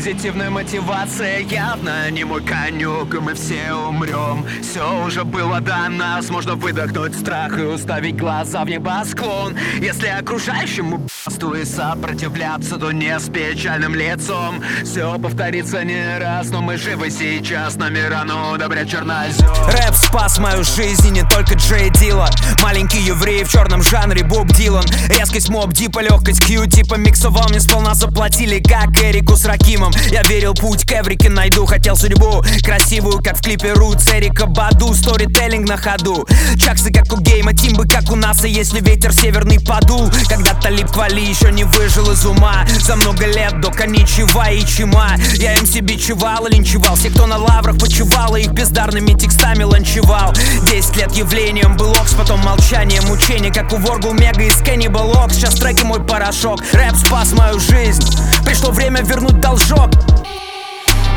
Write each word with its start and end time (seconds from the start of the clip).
Позитивная 0.00 0.48
мотивация 0.48 1.40
явно 1.40 2.10
не 2.10 2.24
мой 2.24 2.42
конек 2.42 3.12
И 3.12 3.18
мы 3.18 3.34
все 3.34 3.74
умрем 3.74 4.46
Все 4.62 5.04
уже 5.04 5.24
было 5.24 5.60
до 5.60 5.90
нас 5.90 6.30
Можно 6.30 6.54
выдохнуть 6.54 7.14
страх 7.14 7.58
и 7.58 7.64
уставить 7.64 8.16
глаза 8.16 8.64
в 8.64 8.70
небосклон. 8.70 9.58
Если 9.78 10.06
окружающему 10.06 11.06
басту 11.26 11.52
и 11.52 11.66
сопротивляться 11.66 12.78
То 12.78 12.92
не 12.92 13.18
с 13.18 13.28
печальным 13.28 13.94
лицом. 13.94 14.62
Все 14.84 15.18
повторится 15.18 15.84
не 15.84 16.18
раз 16.18 16.48
Но 16.48 16.62
мы 16.62 16.78
живы 16.78 17.10
сейчас 17.10 17.76
Нами 17.76 17.98
рано 17.98 18.52
удобрять 18.52 18.90
чернозем 18.90 19.50
Рэп 19.66 19.94
спас 19.94 20.38
мою 20.38 20.64
жизнь 20.64 21.08
и 21.08 21.10
не 21.10 21.28
только 21.28 21.56
Джей 21.56 21.90
Дилла 21.90 22.32
Маленький 22.62 23.02
еврей 23.02 23.44
в 23.44 23.50
черном 23.50 23.82
жанре 23.82 24.24
Боб 24.24 24.48
Дилан. 24.48 24.84
Резкость 25.10 25.50
моб 25.50 25.74
дипа, 25.74 26.00
легкость 26.00 26.42
кью 26.42 26.64
типа 26.66 26.94
Миксовал 26.94 27.50
мне 27.50 27.60
сполна 27.60 27.92
заплатили 27.92 28.62
как 28.62 28.98
Эрику 29.02 29.36
с 29.36 29.44
Ракимом 29.44 29.89
Я 30.10 30.22
верил 30.22 30.54
путь 30.54 30.84
к 30.84 30.92
Эврике 30.92 31.28
найду. 31.28 31.66
Хотел 31.66 31.96
судьбу 31.96 32.42
красивую, 32.62 33.22
как 33.22 33.38
в 33.38 33.42
клипе 33.42 33.72
Рут 33.72 33.98
Эрика 34.12 34.46
Баду, 34.46 34.94
сторителлинг 34.94 35.68
на 35.68 35.76
ходу. 35.76 36.26
Чаксы 36.58 36.92
как 36.92 37.12
у 37.12 37.20
гейма, 37.20 37.54
тимбы 37.54 37.86
как 37.86 38.10
у 38.10 38.16
нас. 38.16 38.44
И 38.44 38.50
если 38.50 38.80
ветер 38.80 39.12
северный 39.12 39.60
подул 39.60 40.10
Когда 40.28 40.54
Талиб 40.54 40.90
Квали 40.90 41.20
еще 41.20 41.50
не 41.52 41.64
выжил 41.64 42.10
из 42.10 42.24
ума. 42.24 42.66
За 42.80 42.96
много 42.96 43.26
лет 43.26 43.60
до 43.60 43.70
коничева 43.70 44.50
и 44.50 44.64
чима 44.66 45.16
Я 45.34 45.54
им 45.54 45.66
себе 45.66 45.98
чевал 45.98 46.46
и 46.46 46.54
линчевал. 46.54 46.96
Все, 46.96 47.10
кто 47.10 47.26
на 47.26 47.38
лаврах 47.38 47.78
почевал 47.78 48.36
И 48.36 48.42
их 48.42 48.52
бездарными 48.52 49.12
текстами 49.18 49.62
ланчевал. 49.62 50.32
Десять 50.70 50.96
лет 50.96 51.12
явлением 51.12 51.76
был 51.76 51.92
окс 51.92 52.14
Потом 52.14 52.40
молчание, 52.40 53.00
мучение 53.02 53.52
Как 53.52 53.72
у 53.72 53.76
Воргу 53.76 54.12
Мега 54.12 54.42
из 54.42 54.60
Cannibal 54.60 55.14
Ox 55.14 55.34
Сейчас 55.34 55.54
треки 55.54 55.84
мой 55.84 56.04
порошок. 56.04 56.60
Рэп 56.72 56.96
спас 56.96 57.32
мою 57.32 57.58
жизнь. 57.60 58.02
Пришло 58.44 58.70
время 58.70 59.02
вернуть 59.02 59.40
должок 59.40 59.69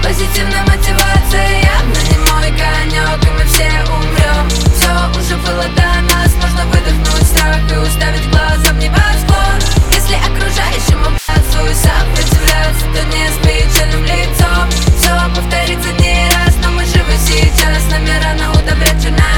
Позитивная 0.03 0.61
мотивация 0.67 1.63
явно 1.63 1.99
не 2.07 2.17
мой 2.29 2.49
конек 2.51 3.25
И 3.25 3.29
мы 3.31 3.43
все 3.45 3.67
умрем 3.89 4.47
Все 4.47 4.93
уже 5.19 5.35
было 5.37 5.63
до 5.75 6.13
нас 6.13 6.31
Можно 6.35 6.63
выдохнуть 6.67 7.27
страх 7.27 7.57
и 7.71 7.77
уставить 7.77 8.29
глаза 8.29 8.73
в 8.73 8.77
небосклон 8.77 9.57
Если 9.91 10.13
окружающему 10.13 11.05
братцу 11.25 11.73
сопротивляются 11.73 12.85
То 12.93 13.03
не 13.05 13.27
с 13.27 13.37
печальным 13.41 14.03
лицом. 14.03 14.69
Все 14.99 15.17
повторится 15.33 15.91
не 15.93 16.29
раз 16.29 16.53
Но 16.63 16.69
мы 16.69 16.85
живы 16.85 17.17
сейчас 17.25 17.83
Нами 17.89 18.11
рано 18.21 18.51
удобрять 18.51 19.01
чернозем 19.01 19.32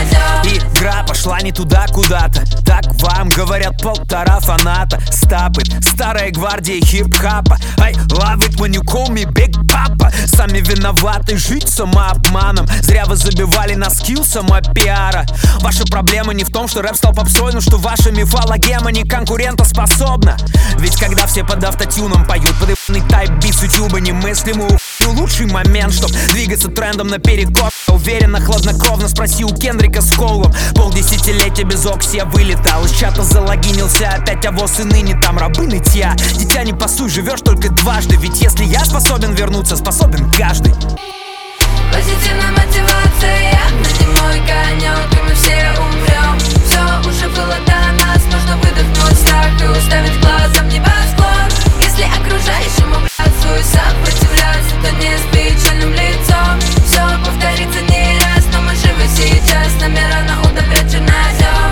Игра 0.85 1.01
пошла 1.01 1.41
не 1.41 1.51
туда 1.51 1.87
куда-то. 1.87 2.43
Так 2.63 2.83
вам 3.01 3.29
говорят 3.29 3.81
полтора 3.81 4.39
фаната. 4.39 5.01
Стапы, 5.11 5.63
старая 5.81 6.29
гвардия 6.29 6.79
хип-хапа. 6.79 7.57
I 7.79 7.93
love 8.09 8.47
it 8.47 8.59
when 8.59 8.71
you 8.71 8.83
call 8.83 9.09
me 9.09 9.25
Big 9.25 9.55
Papa 9.67 10.11
Сами 10.27 10.59
виноваты 10.59 11.37
жить 11.37 11.67
самообманом. 11.67 12.67
Зря 12.83 13.05
вы 13.05 13.15
забивали 13.15 13.73
на 13.73 13.89
скилл 13.89 14.23
самопиара. 14.23 15.25
Ваша 15.61 15.85
проблема 15.85 16.33
не 16.35 16.43
в 16.43 16.51
том, 16.51 16.67
что 16.67 16.83
рэп 16.83 16.95
стал 16.95 17.13
попсой 17.13 17.51
Но 17.53 17.61
что 17.61 17.77
ваша 17.77 18.11
мифологема 18.11 18.91
не 18.91 19.05
конкурентоспособна. 19.05 20.37
Ведь 20.77 20.97
когда 20.97 21.25
все 21.25 21.43
под 21.43 21.63
автотюном 21.63 22.25
поют 22.25 22.53
Под 22.59 22.69
тайп 22.93 23.31
бит 23.43 23.55
с 23.55 23.63
ютуба 23.63 23.99
немыслимую 23.99 24.77
ну, 24.99 25.11
лучший 25.13 25.45
момент, 25.47 25.93
чтоб 25.93 26.11
двигаться 26.29 26.69
трендом 26.69 27.07
наперекор. 27.07 27.69
Уверенно, 27.87 28.39
хладнокровно 28.39 29.07
спроси 29.07 29.43
у 29.43 29.49
Кендрика 29.49 30.01
с 30.01 30.11
Коулом 30.13 30.53
Полдесятилетия 30.75 31.63
без 31.63 31.85
окси 31.85 32.17
я 32.17 32.25
вылетал. 32.25 32.85
Из 32.85 32.91
чата 32.91 33.23
залогинился 33.23 34.07
опять, 34.09 34.45
а 34.45 34.51
воз 34.51 34.79
и 34.79 34.83
ныне 34.83 35.19
там 35.19 35.37
рабы 35.37 35.65
нытья. 35.67 36.15
Дитя 36.35 36.63
не 36.63 36.73
пасуй, 36.73 37.09
живешь 37.09 37.41
только 37.41 37.69
дважды. 37.69 38.17
Ведь 38.17 38.41
если 38.41 38.63
я 38.63 38.85
способен 38.85 39.33
вернуться, 39.33 39.75
способен 39.75 40.31
каждый. 40.31 40.73
Позитивная 41.91 42.51
мотивация 42.51 43.51
явно 43.51 43.87
не 43.99 44.07
мой 44.07 44.39
конек 44.45 45.13
И 45.13 45.23
мы 45.23 45.35
все 45.35 45.71
умрем 45.79 46.39
Все 46.65 47.09
уже 47.09 47.29
было 47.29 47.55
до 47.65 48.03
нас 48.03 48.21
Нужно 48.31 48.57
выдохнуть 48.57 49.19
страх 49.19 49.61
и 49.61 49.65
уставить 49.65 50.19
глаза 50.19 50.61
в 50.61 50.73
небосклон 50.73 51.64
Если 51.97 52.11
окружающему 52.11 52.95
братцу 52.99 53.55
и 53.57 53.63
сопротивляться 53.63 54.75
То 54.83 54.91
не 54.99 55.15
с 55.15 55.21
печальным 55.31 55.93
лицом. 55.93 56.59
Все 56.85 56.99
повторится 57.23 57.81
не 57.83 58.19
раз 58.19 58.43
Но 58.51 58.61
мы 58.63 58.75
живы 58.75 59.07
сейчас. 59.07 59.71
Рано 59.79 60.41
удобрять 60.41 60.91
чернозем 60.91 61.71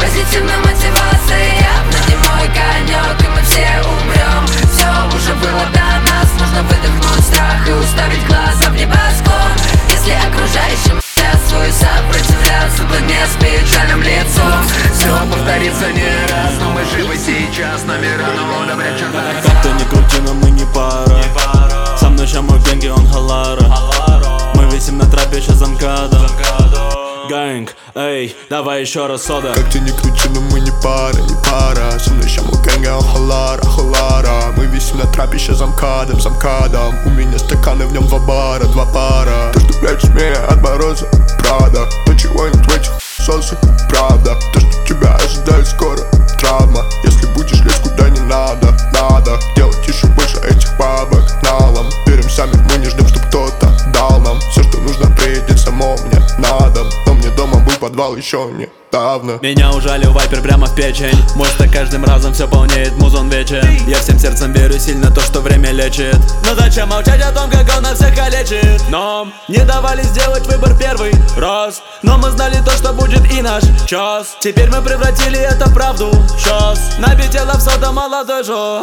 Позитивная 0.00 0.56
мотивация 0.60 1.60
явно 1.60 1.98
не 2.08 2.16
мой 2.16 2.48
конек 2.56 3.20
И 3.20 3.28
мы 3.28 3.42
все 3.42 3.68
умрем 3.84 4.46
Все 4.46 5.16
уже 5.16 5.34
было 5.34 5.66
до 5.74 6.10
нас 6.10 6.30
Нужно 6.38 6.62
выдохнуть 6.62 7.24
страх 7.26 7.68
и 7.68 7.72
уставить 7.72 8.26
глаза 8.28 8.70
в 8.70 8.76
небосклон. 8.76 9.52
Если 9.90 10.12
окружающим 10.12 11.09
братцу 11.50 11.68
и 11.68 11.72
сопротивляться 11.72 12.82
То 12.84 13.00
не 13.00 13.26
с 13.26 13.36
печальным 13.36 14.02
лицом. 14.02 14.64
Все 14.94 15.08
повторится 15.30 15.92
не 15.92 16.32
раз 16.32 16.52
Но 16.60 16.70
мы 16.70 16.84
живы 16.84 17.16
сейчас 17.16 17.84
Нами 17.84 18.06
рано 18.18 18.62
удобрять 18.64 18.98
чернозем 18.98 19.42
Как 19.42 19.62
ты 19.62 19.68
не 19.70 19.84
крути, 19.84 20.20
но 20.26 20.34
мы 20.34 20.50
не 20.50 20.64
пара. 20.66 21.96
Со 21.98 22.08
мной 22.08 22.26
мой 22.42 22.60
деньги, 22.60 22.88
он 22.88 23.06
халара. 23.10 23.62
Мы 24.54 24.64
висим 24.74 24.98
на 24.98 25.06
трапе, 25.06 25.40
ща 25.40 25.52
замкада 25.52 26.18
Гэнг, 27.30 27.76
эй, 27.94 28.34
давай 28.48 28.80
еще 28.80 29.06
раз 29.06 29.22
сода. 29.22 29.54
Как 29.54 29.70
ты 29.70 29.78
не 29.78 29.92
крути, 29.92 30.28
но 30.30 30.40
мы 30.40 30.58
не 30.58 30.72
пара, 30.82 31.14
не 31.14 31.36
пара. 31.48 31.96
Со 31.96 32.10
мной 32.10 32.28
ща 32.28 32.42
мой 32.42 32.60
гэнг, 32.64 32.84
а 32.88 32.98
он 32.98 33.04
халара, 33.04 33.62
халара. 33.64 34.52
Мы 34.56 34.66
висим 34.66 34.98
на 34.98 35.06
трапе, 35.06 35.38
ща 35.38 35.54
замкадом, 35.54 36.20
замкадом 36.20 36.92
У 37.06 37.10
меня 37.10 37.38
стаканы, 37.38 37.86
в 37.86 37.92
нем 37.92 38.04
два 38.08 38.18
бара, 38.18 38.64
два 38.64 38.84
пара. 38.86 39.52
То, 39.52 39.60
что 39.60 39.78
прячешь 39.78 40.10
меня 40.10 40.44
от 40.48 40.60
мороза, 40.60 41.06
правда. 41.38 41.86
Но 42.08 42.14
чего-нибудь 42.16 42.66
в 42.66 42.76
этих 42.76 42.90
сосах, 43.00 43.60
правда. 43.88 44.36
То, 44.52 44.58
что 44.58 44.86
тебя 44.88 45.14
ожидает 45.14 45.68
скоро, 45.68 46.00
подвал 57.90 58.14
еще 58.14 58.48
недавно. 58.52 59.38
Меня 59.42 59.70
ужалил 59.72 60.12
вайпер 60.12 60.40
прямо 60.42 60.66
в 60.66 60.74
печень. 60.76 61.16
Мой 61.34 61.48
стак 61.48 61.72
каждым 61.72 62.04
разом 62.04 62.32
все 62.32 62.46
полнеет 62.46 62.96
музон 62.98 63.28
вечер 63.28 63.64
Я 63.88 63.98
всем 63.98 64.16
сердцем 64.16 64.52
верю 64.52 64.78
сильно 64.78 65.10
то, 65.12 65.20
что 65.20 65.40
время 65.40 65.72
лечит. 65.72 66.16
Но 66.44 66.54
зачем 66.54 66.88
молчать 66.88 67.20
о 67.20 67.32
том, 67.32 67.50
как 67.50 67.68
он 67.76 67.82
нас 67.82 67.98
всех 67.98 68.14
калечит? 68.14 68.88
Нам 68.90 69.32
не 69.48 69.58
давали 69.64 70.02
сделать 70.02 70.46
выбор 70.46 70.76
первый 70.78 71.12
раз. 71.36 71.82
Но 72.02 72.16
мы 72.16 72.30
знали 72.30 72.62
то, 72.64 72.70
что 72.70 72.92
будет 72.92 73.28
и 73.32 73.42
наш 73.42 73.64
час. 73.86 74.36
Теперь 74.38 74.70
мы 74.70 74.80
превратили 74.82 75.38
это 75.38 75.66
в 75.66 75.74
правду. 75.74 76.12
Сейчас 76.38 76.96
на 76.98 77.12
бите 77.16 77.42
лапсода 77.42 77.90
молодой 77.90 78.44
жо 78.44 78.82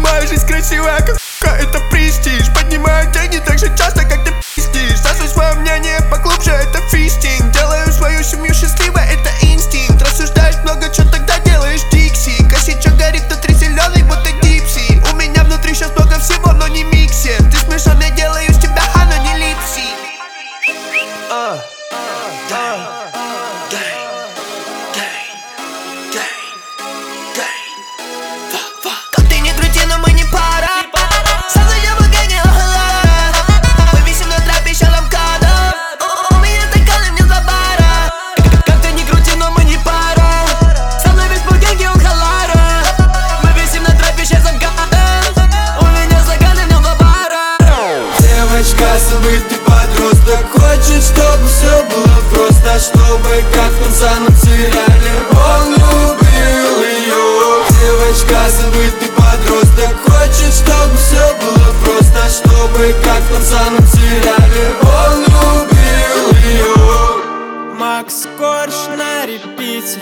Моя 0.00 0.26
жизнь 0.26 0.46
красивая, 0.46 1.00
как 1.00 1.18
это 1.44 1.80
престиж. 1.90 2.52
Поднимаю 2.54 3.10
деньги 3.12 3.38
так 3.38 3.58
же 3.58 3.68
часто, 3.76 4.04
как 4.04 4.24
ты 4.24 4.32
пиздишь. 4.54 4.98
Засуй 5.00 5.28
свое 5.28 5.54
мнение 5.54 6.00
поглубже, 6.10 6.50
это 6.50 6.80
фистинг. 6.88 7.52
Делаю 7.52 7.92
свою 7.92 8.22
семью 8.22 8.54
счастливой, 8.54 9.02
это 9.04 9.30
инстинкт. 9.42 10.00
Рассуждаешь 10.02 10.56
много, 10.64 10.92
что 10.92 11.04
тогда 11.10 11.38
Хочет, 50.76 51.02
чтобы 51.02 51.46
все 51.48 51.84
было 51.84 52.20
просто 52.30 52.78
Чтобы 52.78 53.42
как 53.54 53.72
в 53.72 53.82
танцаном 53.82 54.36
сериале. 54.36 55.12
Он 55.32 55.70
любил 55.72 56.82
ее 56.82 57.64
Девочка, 57.80 58.36
забытый 58.50 59.08
подросток. 59.16 59.96
Хочет, 60.04 60.52
чтобы 60.52 60.94
все 60.98 61.34
было 61.40 61.72
просто 61.82 62.28
Чтобы 62.28 62.94
как 63.02 63.22
в 63.22 63.50
том 63.50 63.86
сериале. 63.86 64.64
Он 64.82 65.14
любил 65.24 66.26
ее 66.44 66.74
Макс 67.78 68.26
Корж 68.36 68.74
на 68.98 69.24
репите. 69.24 70.00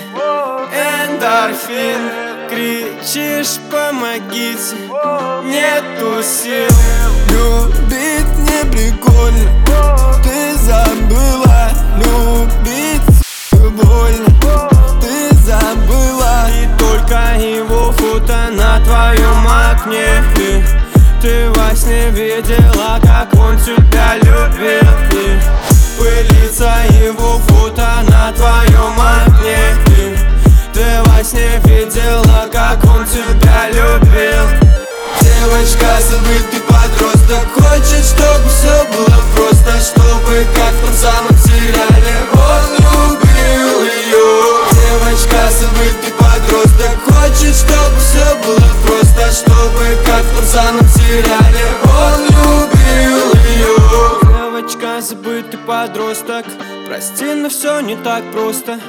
Эндорфин. 1.07 2.11
Кричишь, 2.49 3.61
помогите. 3.71 4.75
Нету 5.45 6.21
сил. 6.21 6.67
Любить 7.29 8.24
Ты 10.23 10.57
забыла 10.57 11.69
Любить 11.97 13.01
больно 13.71 14.69
Ты 15.01 15.35
забыла 15.43 16.47
И 16.51 16.67
только 16.77 17.35
его 17.37 17.91
фото 17.91 18.49
на 18.51 18.79
твоем 18.83 19.47
окне. 19.47 20.63
Ты 21.21 21.49
во 21.51 21.75
сне 21.75 22.09
видела, 22.11 22.99
как 23.01 23.33
он 23.35 23.57
тебя 23.57 24.15
любил. 24.17 24.89
И 25.11 25.39
пылится 25.97 26.71
его 27.03 27.39
фото 27.47 27.87
на 28.09 28.31
твоем 28.33 28.99
окне. 28.99 29.57
И 29.97 30.17
ты 30.73 31.01
во 31.05 31.23
сне 31.23 31.59
видела, 31.65 32.47
как 32.51 32.83
он 32.85 33.05
тебя 33.05 33.69
любил. 33.69 34.45
Девочка, 35.21 35.99
самом 50.55 50.87
сериале. 50.87 51.65
Он 51.83 52.21
любил 52.23 53.33
ее 53.43 53.75
Девочка, 54.23 55.01
забытый 55.01 55.59
подросток. 55.59 56.45
Прости, 56.87 57.25
но 57.33 57.49
все 57.49 57.81
не 57.81 57.97
так 57.97 58.23
просто. 58.31 58.79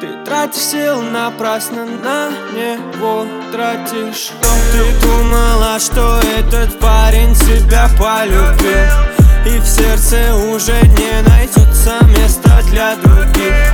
Ты 0.00 0.08
тратишь 0.24 0.62
силы 0.62 1.02
напрасно 1.02 1.84
На 1.86 2.28
него 2.52 3.26
тратишь. 3.50 4.30
Ты 4.70 5.06
думала, 5.06 5.78
что 5.80 6.20
этот 6.38 6.78
парень 6.78 7.34
тебя 7.34 7.88
полюбил? 7.98 8.86
И 9.46 9.58
в 9.58 9.66
сердце 9.66 10.34
уже 10.54 10.80
не 10.82 11.22
найдется 11.28 11.98
места 12.16 12.60
для 12.70 12.94
других. 12.96 13.72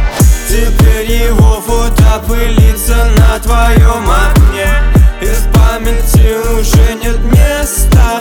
Теперь 0.48 1.10
его 1.10 1.60
фото 1.60 2.22
пылится 2.26 3.08
на 3.16 3.38
твоем 3.40 4.10
окне 4.10 5.01
В 5.32 5.52
памяти 5.52 6.36
уже 6.58 6.94
нет 6.94 7.18
места. 7.24 8.20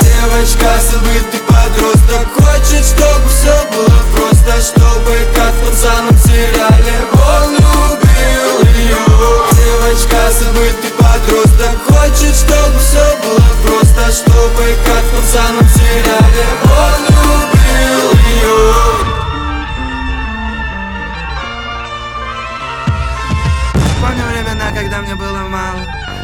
Девочка, 0.00 0.70
забытый 0.90 1.40
подросток 1.46 2.26
Хочет, 2.34 2.84
чтобы 2.84 3.28
все 3.28 3.54
было 3.70 4.00
просто 4.14 4.60
Чтобы 4.60 5.18
как 5.34 5.52
самом 5.82 6.16
сериале 6.18 6.94
Он 7.12 8.01
любил 8.32 9.42
времена, 24.32 24.72
когда 24.72 25.00
мне 25.00 25.14
было 25.14 25.38
мало. 25.48 25.80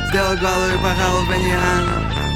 Сделал 0.09 0.37
голову 0.37 0.75
и 0.75 0.79
пахал 0.79 1.23
в 1.23 1.29
баниану 1.29 1.91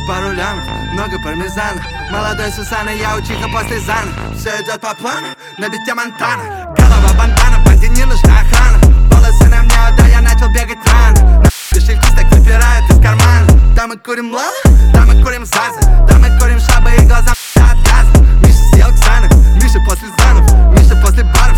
Пару 0.07 0.33
лямов, 0.33 0.63
много 0.93 1.19
пармезана 1.25 1.81
Молодой 2.11 2.53
Сусана, 2.53 2.91
я 2.91 3.17
учиха 3.17 3.49
после 3.49 3.81
зана. 3.81 4.13
Все 4.37 4.51
идет 4.63 4.79
по 4.79 4.95
плану, 4.95 5.29
на 5.57 5.71
бите 5.71 5.95
Монтана. 5.95 6.67
Голова 6.77 7.15
бандана, 7.17 7.65
банде 7.65 7.89
не 7.89 8.05
нужна 8.05 8.41
охрана 8.41 9.02
Волосы 9.23 9.49
на 9.49 9.63
мне, 9.63 9.77
да 9.97 10.07
я 10.07 10.21
начал 10.21 10.49
бегать 10.49 10.79
рано 10.85 11.43
кошельки 11.73 12.09
так 12.15 12.31
выпирают 12.31 12.91
из 12.91 12.97
кармана. 13.01 13.47
Да 13.75 13.87
мы 13.87 13.97
курим 13.97 14.33
лала, 14.33 14.53
да 14.93 15.05
мы 15.07 15.23
курим 15.23 15.45
заза 15.45 15.81
Да 16.09 16.19
мы 16.19 16.29
курим 16.39 16.61
шабы 16.61 16.91
и 16.91 17.07
глаза 17.07 17.33
от 17.57 17.79
газа. 17.87 18.27
Миша 18.41 18.59
съел 18.73 18.93
Ксанов, 18.93 19.33
Миша 19.63 19.79
после 19.87 20.09
занов 20.19 20.45
Миша 20.73 20.97
после 21.03 21.25
баров, 21.25 21.52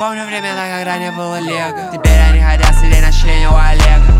Помню 0.00 0.24
времена, 0.24 0.78
когда 0.78 0.96
не 0.96 1.12
было 1.12 1.38
лего. 1.40 1.90
Теперь 1.92 2.18
они 2.30 2.40
хотят 2.40 2.74
на 3.02 3.12
члене 3.12 3.50
у 3.50 3.54
Олега 3.54 4.19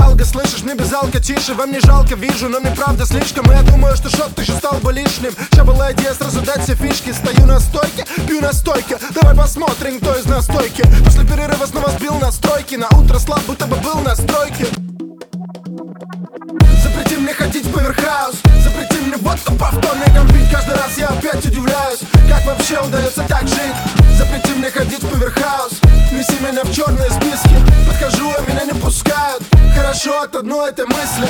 Алга, 0.00 0.24
слышишь, 0.24 0.62
не 0.62 0.74
без 0.74 0.92
алка, 0.92 1.20
тише. 1.20 1.54
Вам 1.54 1.72
не 1.72 1.80
жалко, 1.80 2.14
вижу, 2.14 2.48
но 2.48 2.60
мне 2.60 2.70
правда 2.70 3.06
слишком. 3.06 3.50
Я 3.50 3.62
думаю, 3.62 3.96
что 3.96 4.08
шот 4.08 4.38
еще 4.38 4.52
стал 4.52 4.78
бы 4.78 4.92
лишним. 4.92 5.32
Ща 5.54 5.64
была 5.64 5.92
идея 5.92 6.14
сразу 6.14 6.40
дать 6.42 6.62
все 6.62 6.74
фишки? 6.74 7.12
Стою 7.12 7.46
на 7.46 7.60
стойке, 7.60 8.04
пью 8.26 8.40
на 8.40 8.52
стойке. 8.52 8.98
Давай 9.10 9.34
посмотрим, 9.34 10.00
кто 10.00 10.14
из 10.16 10.26
нас 10.26 10.44
стойки. 10.44 10.82
После 11.04 11.24
перерыва 11.24 11.66
снова 11.66 11.90
сбил 11.90 12.14
настройки. 12.14 12.76
На 12.76 12.88
утро 12.88 13.18
слаб, 13.18 13.40
будто 13.46 13.66
бы 13.66 13.76
был 13.76 14.00
на 14.00 14.14
стройке. 14.14 14.66
Запрети 16.82 17.16
мне 17.16 17.32
ходить 17.32 17.72
по 17.72 17.78
верхаус 17.78 18.36
Запрети 18.62 18.93
мне 19.24 19.30
водку 19.30 19.54
по 19.54 19.66
вторникам 19.66 20.28
пить 20.28 20.50
Каждый 20.50 20.74
раз 20.74 20.98
я 20.98 21.08
опять 21.08 21.44
удивляюсь 21.44 22.00
Как 22.28 22.44
вообще 22.44 22.78
удается 22.80 23.24
так 23.28 23.48
жить. 23.48 23.74
Запрети 24.16 24.54
мне 24.56 24.70
ходить 24.70 25.00
по 25.00 25.16
верхаус 25.16 25.80
Неси 26.12 26.38
меня 26.40 26.62
в 26.62 26.72
черные 26.72 27.10
списки 27.10 27.56
Подхожу, 27.86 28.30
а 28.36 28.50
меня 28.50 28.64
не 28.64 28.80
пускают. 28.80 29.42
Хорошо 29.74 30.22
от 30.22 30.36
одной 30.36 30.70
этой 30.70 30.86
мысли 30.86 31.28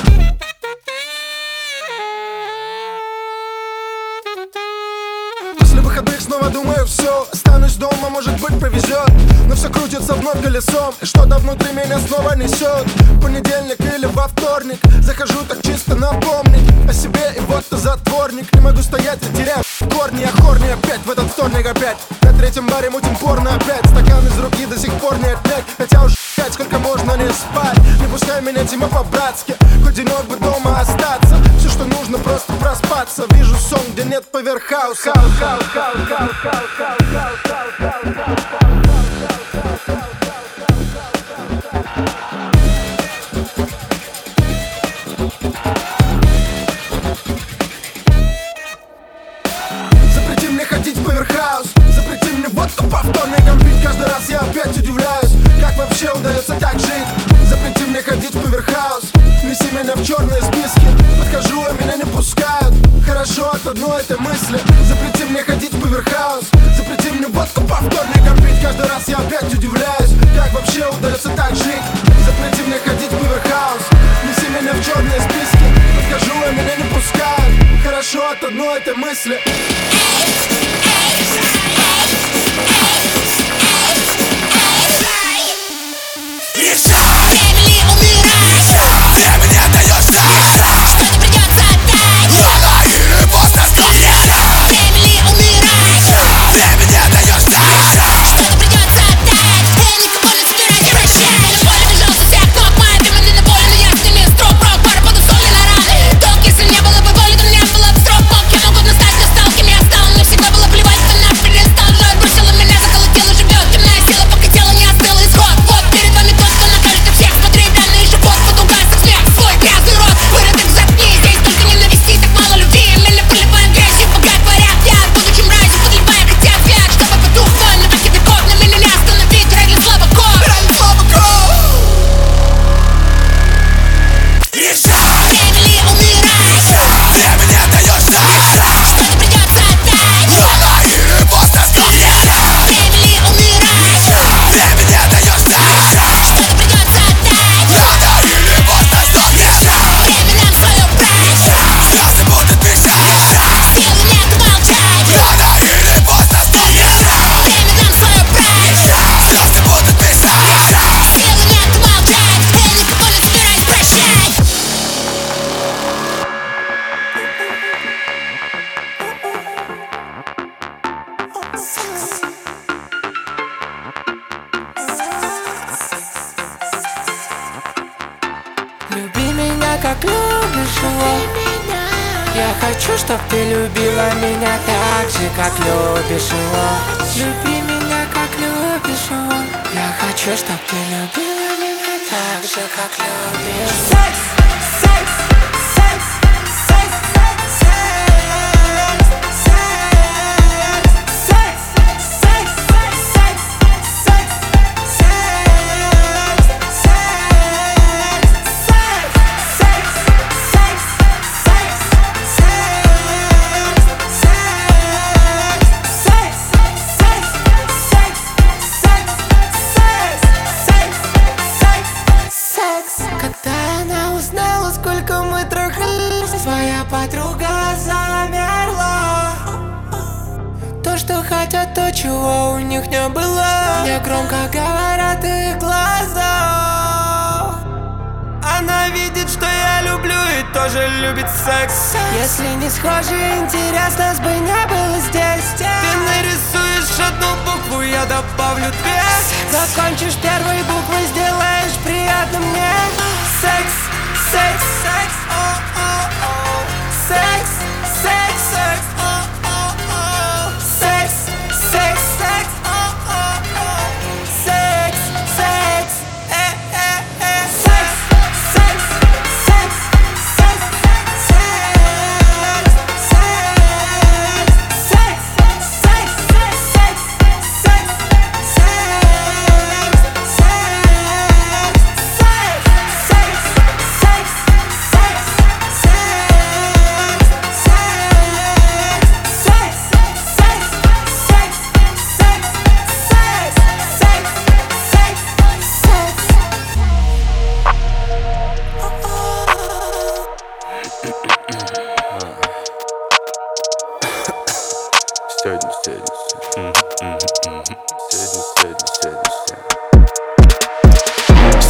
снова 6.35 6.51
думаю 6.51 6.87
все 6.87 7.27
Останусь 7.33 7.77
дома, 7.77 8.09
может 8.11 8.41
быть 8.41 8.59
повезет 8.59 9.09
Но 9.47 9.55
все 9.55 9.69
крутится 9.69 10.15
вновь 10.15 10.43
колесом. 10.43 10.95
И 11.01 11.07
что-то 11.07 11.39
внутри 11.39 11.73
меня 11.73 11.99
снова 12.07 12.35
несет 12.35 12.87
понедельник 13.23 13.81
или 13.81 14.07
во 14.07 14.29
вторник? 14.29 14.79
Захожу 15.01 15.45
так 15.49 15.63
чисто 15.63 15.95
напомнить 15.95 16.69
О 16.89 16.93
себе 16.93 17.35
и 17.37 17.41
вот 17.41 17.65
ты 17.67 17.77
затворник. 17.77 18.53
Не 18.55 18.61
могу 18.61 18.83
стоять, 18.83 19.19
я 19.23 19.37
теряю 19.37 19.63
корни. 19.93 20.21
Я 20.21 20.29
хорни 20.43 20.69
опять 20.69 21.01
в 21.05 21.11
этот 21.11 21.31
вторник 21.31 21.67
опять. 21.67 21.97
На 22.23 22.33
третьем 22.33 22.67
баре 22.67 22.91
мутим 22.91 23.17
порно 23.17 23.55
опять. 23.55 23.85
Стакан 23.87 24.27
из 24.27 24.39
руки 24.39 24.67
до 24.67 24.79
сих 24.79 24.93
пор 24.95 25.17
не 25.19 25.27
отнять. 25.27 25.65
Хотя 25.79 26.05
уж 26.05 26.13
пять, 26.37 26.53
сколько 26.55 26.79
можно 26.79 27.17
не 27.17 27.31
спать. 27.33 27.79
Не 28.01 28.07
пускай 28.07 28.41
меня 28.43 28.65
Тима 28.65 28.89
по-братски. 28.89 29.55
Хоть 29.85 29.95
денек 29.95 30.25
бы 30.25 30.37
дома 30.37 30.81
остаться. 30.81 31.37
Все, 31.59 31.69
что 31.69 31.85
нужно, 31.85 32.19
просто 32.19 32.53
проспаться. 32.55 33.25
Вижу 33.31 33.57
сон, 33.57 33.81
где 33.93 34.05
нет 34.05 34.25
поверхауса. 34.31 35.13
Запрети 41.55 42.34
Запрети 52.65 52.81
мне 52.81 52.87
водку 52.87 52.87
по 52.87 52.99
вторникам 52.99 53.59
пить 53.61 53.83
Каждый 53.83 54.07
раз 54.07 54.29
я 54.29 54.39
опять 54.41 54.77
удивляюсь 54.77 55.33
Как 55.61 55.77
вообще 55.77 56.11
удается 56.13 56.55
так 56.55 56.79
жить. 56.79 57.09
Запрети 57.49 57.85
мне 57.85 58.03
ходить 58.03 58.35
в 58.35 58.41
поверхаус 58.41 59.05
Неси 59.45 59.71
меня 59.73 59.95
в 59.95 60.03
черные 60.03 60.41
списки. 60.41 60.87
Подхожу, 61.19 61.63
а 61.69 61.73
меня 61.73 61.97
не 61.97 62.05
пускают. 62.05 62.75
Хорошо 63.07 63.51
от 63.51 63.67
одной 63.67 64.01
этой 64.01 64.17
мысли. 64.19 64.59
Запрети 64.89 65.25
мне 65.31 65.43
ходить 65.43 65.75
в 65.75 65.81
поверхаус 65.81 66.45
Запрети 66.77 67.11
мне 67.11 67.27
водку 67.29 67.61
по 67.63 67.77
вторникам 67.77 68.37
пить 68.39 68.63
Каждый 68.63 68.89
раз 68.89 69.09
я 69.09 69.19
опять 69.19 69.53
удивляюсь 69.53 70.13
Как 70.35 70.53
вообще 70.55 70.87
удается 70.89 71.29
так 71.31 71.55
жить. 71.55 71.85
Запрети 72.25 72.63
мне 72.67 72.79
ходить 72.79 73.13
в 73.13 73.19
поверхаус 73.19 73.85
Неси 74.25 74.49
меня 74.49 74.73
в 74.73 74.85
черные 74.85 75.21
списки. 75.21 75.67
Подхожу, 75.97 76.35
а 76.47 76.51
меня 76.53 76.77
не 76.77 76.85
пускают. 76.85 77.85
Хорошо 77.85 78.31
от 78.31 78.43
одной 78.43 78.79
этой 78.79 78.95
мысли 78.95 79.39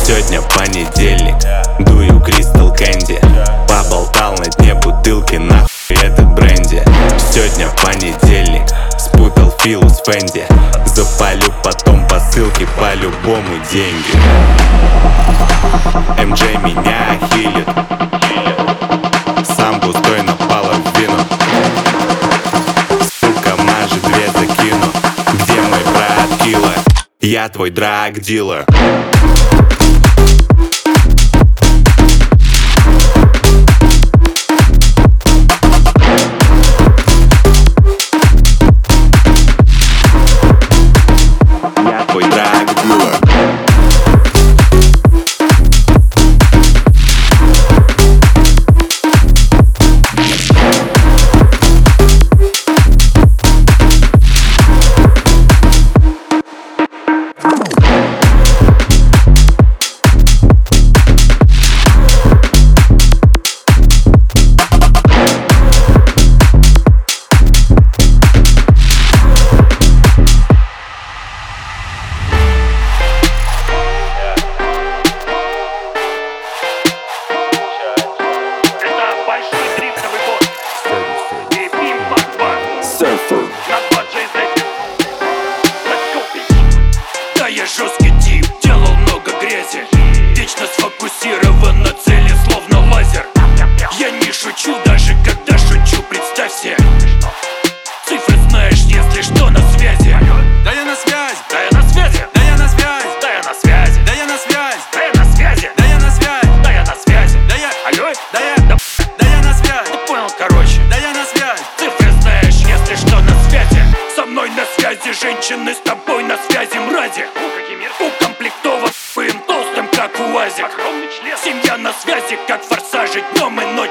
Сегодня 0.05 0.43
понедельник, 0.43 1.37
дую 1.79 2.21
кристалл 2.21 2.71
кэнди. 2.75 3.19
Поболтал 3.67 4.35
на 4.35 4.45
дне 4.45 4.75
бутылки, 4.75 5.37
нахуй 5.37 5.97
этот 6.03 6.27
бренди. 6.35 6.85
Сегодня 7.33 7.71
понедельник, 7.83 8.69
спутал 8.99 9.51
филу 9.61 9.89
с 9.89 10.03
Фенди 10.05 10.47
Запалю 10.85 11.51
потом 11.63 12.07
по 12.07 12.21
ссылке, 12.21 12.67
по-любому 12.79 13.57
деньги. 13.73 14.13
МД 16.23 16.63
меня 16.63 17.19
хилит. 17.33 18.14
Я 27.35 27.49
твой 27.49 27.71
драг-дилер. 27.71 28.65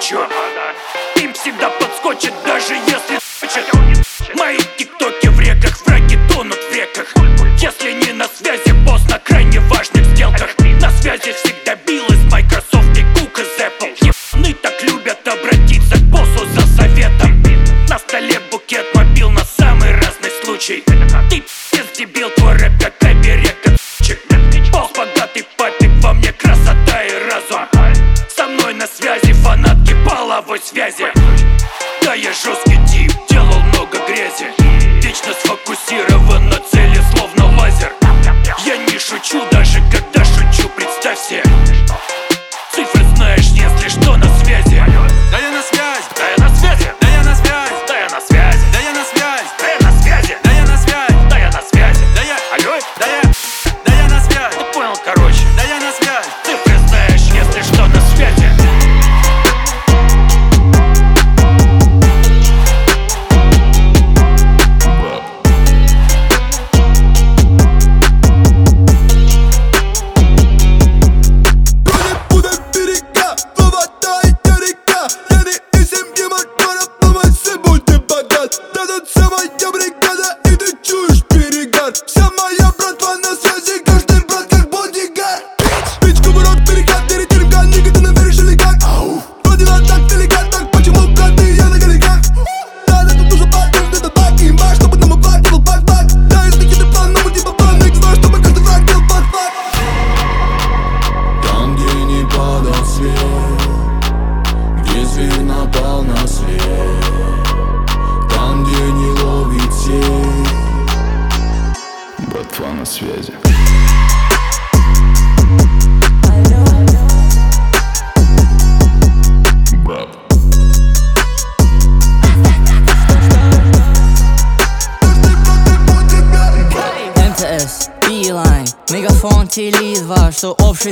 Jump. 0.03 0.42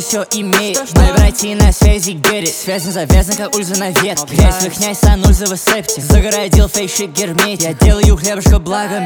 все 0.02 0.26
имеет. 0.32 0.78
Что, 0.78 0.88
что? 0.88 1.00
Мои 1.00 1.12
братья 1.14 1.56
на 1.56 1.72
связи, 1.72 2.12
get 2.12 2.44
it. 2.44 2.54
Связан 2.64 2.92
завязан, 2.92 3.36
как 3.36 3.56
ульза 3.56 3.80
на 3.80 3.90
ветке 3.90 4.36
Грязь 4.36 4.64
выхняй, 4.64 4.96
санульза 4.96 5.46
в 5.46 5.58
септе 5.58 6.02
Загородил 6.02 6.68
фейшик 6.68 7.12
герметь 7.12 7.62
Я 7.62 7.74
делаю 7.74 8.18
хлебушка 8.18 8.60
благо 8.60 9.00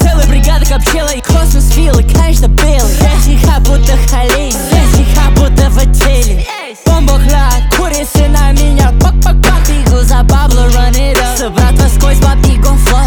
Целая 0.00 0.26
бригада 0.28 0.64
как 0.66 0.82
пчела 0.84 1.08
И 1.08 1.20
космос 1.20 1.70
филы, 1.70 2.02
конечно 2.02 2.46
белый. 2.48 2.94
Я 3.00 3.20
тихо, 3.24 3.60
будто 3.60 3.96
холей 4.08 4.54
Я 4.72 4.96
тихо, 4.96 5.30
будто 5.36 5.70
в 5.70 5.78
отеле. 5.78 6.46
Бомбокла, 6.86 7.50
курицы 7.76 8.28
на 8.28 8.52
меня. 8.52 8.92
Пак-пак-пак, 9.00 9.68
бегу 9.68 10.00
за 10.02 10.22
бабло, 10.22 10.66
run 10.68 10.92
it 10.92 11.16
up. 11.16 11.36
Собрат 11.36 11.72
воскось, 11.72 12.18
баб 12.18 12.38
и 12.46 12.56
гонфла 12.56 13.04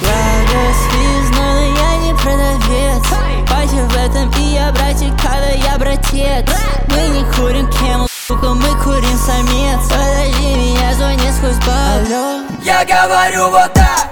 Благо, 0.00 0.60
звезд, 0.82 1.32
но 1.32 1.60
я 1.60 1.96
не 1.96 2.14
продавил 2.14 2.67
Короче, 3.78 3.82
в 3.82 3.96
этом 3.96 4.30
и 4.40 4.54
я 4.54 4.72
братик, 4.72 5.12
когда 5.22 5.50
я 5.50 5.78
братец. 5.78 6.48
Мы 6.88 7.08
не 7.08 7.24
курим 7.34 7.70
кем, 7.70 8.06
сука, 8.26 8.54
мы 8.54 8.68
курим 8.82 9.18
самец. 9.18 9.88
Подожди 9.88 10.54
меня, 10.54 10.94
звони 10.94 11.30
сквозь 11.32 11.64
пар 11.64 12.02
Я 12.62 12.84
говорю 12.84 13.50
вот 13.50 13.72
так. 13.74 14.08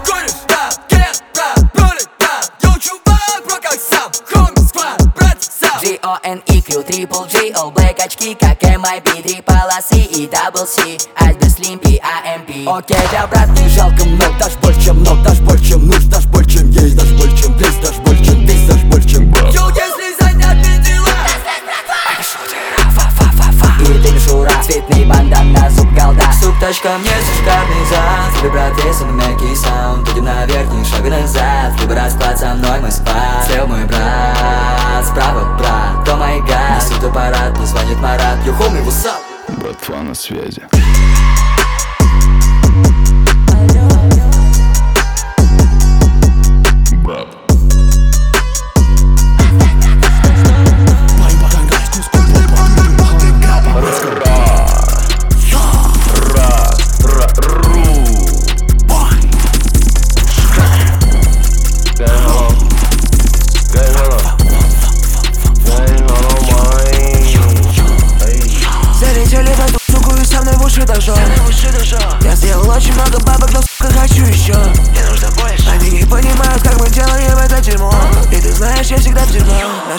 N-E-Q, 5.83 6.85
Triple 6.85 7.29
G, 7.31 7.53
All 7.53 7.71
Black 7.71 8.03
очки, 8.03 8.35
как 8.35 8.62
MIP 8.62 9.23
Три 9.23 9.43
полосы 9.43 9.99
и 9.99 10.27
Double 10.27 10.67
C, 10.67 10.97
Альбе 11.17 11.47
Slim 11.49 11.79
и 11.89 12.01
AMP 12.01 12.79
Окей, 12.79 12.97
да, 13.12 13.27
брат, 13.27 13.49
не 13.51 13.69
жалко 13.69 14.05
много 14.07 14.39
Дашь 14.39 14.57
больше, 14.57 14.83
чем 14.83 15.01
много, 15.01 15.23
дашь 15.23 15.41
больше, 15.41 15.65
чем 15.67 15.87
нужно 15.87 16.11
Дашь 16.11 16.27
больше, 16.27 16.59
чем 16.59 16.71
есть, 16.71 16.97
дашь 16.97 17.11
больше, 17.11 17.43
чем 17.43 17.55
здесь 17.59 17.75
Дашь 17.83 17.97
больше, 17.97 18.25
чем 18.25 18.47
здесь, 18.47 18.67
дашь 18.67 18.83
больше, 18.85 19.09
чем 19.09 19.31
Йоу, 19.33 19.69
если 19.69 20.06
и 24.37 24.46
мишура 24.46 24.62
Цветный 24.62 25.05
бандан 25.05 25.53
на 25.53 25.70
зуб 25.70 25.88
голда 25.92 26.25
Сук, 26.40 26.55
точка, 26.61 26.90
мне 26.99 27.11
шикарный 27.11 27.85
зад. 27.88 28.38
Тебе, 28.38 28.51
брат, 28.51 28.72
на 28.77 29.12
мягкий 29.12 29.55
саунд. 29.55 30.09
Идем 30.11 30.25
наверх, 30.25 30.72
не 30.72 30.85
шага 30.85 31.11
назад. 31.11 31.72
Либо 31.81 31.94
расклад 31.94 32.38
со 32.38 32.55
мной 32.55 32.81
Москва 32.81 33.42
Слева 33.46 33.66
мой 33.66 33.85
брат, 33.85 35.07
справа 35.07 35.57
брат. 35.59 36.03
Кто 36.03 36.16
мой 36.16 36.40
гад, 36.40 36.83
несут 36.83 37.05
аппарат 37.05 37.57
Мне 37.57 37.66
звонит 37.66 37.99
Марат, 37.99 38.38
homie, 38.46 38.85
what's 38.85 39.07
up? 39.07 39.20
Братва 39.49 40.03
на 40.03 40.14
связи 40.14 40.62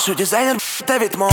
Наш 0.08 0.16
дизайнер 0.16 0.58
ставит 0.62 1.18
мол. 1.18 1.30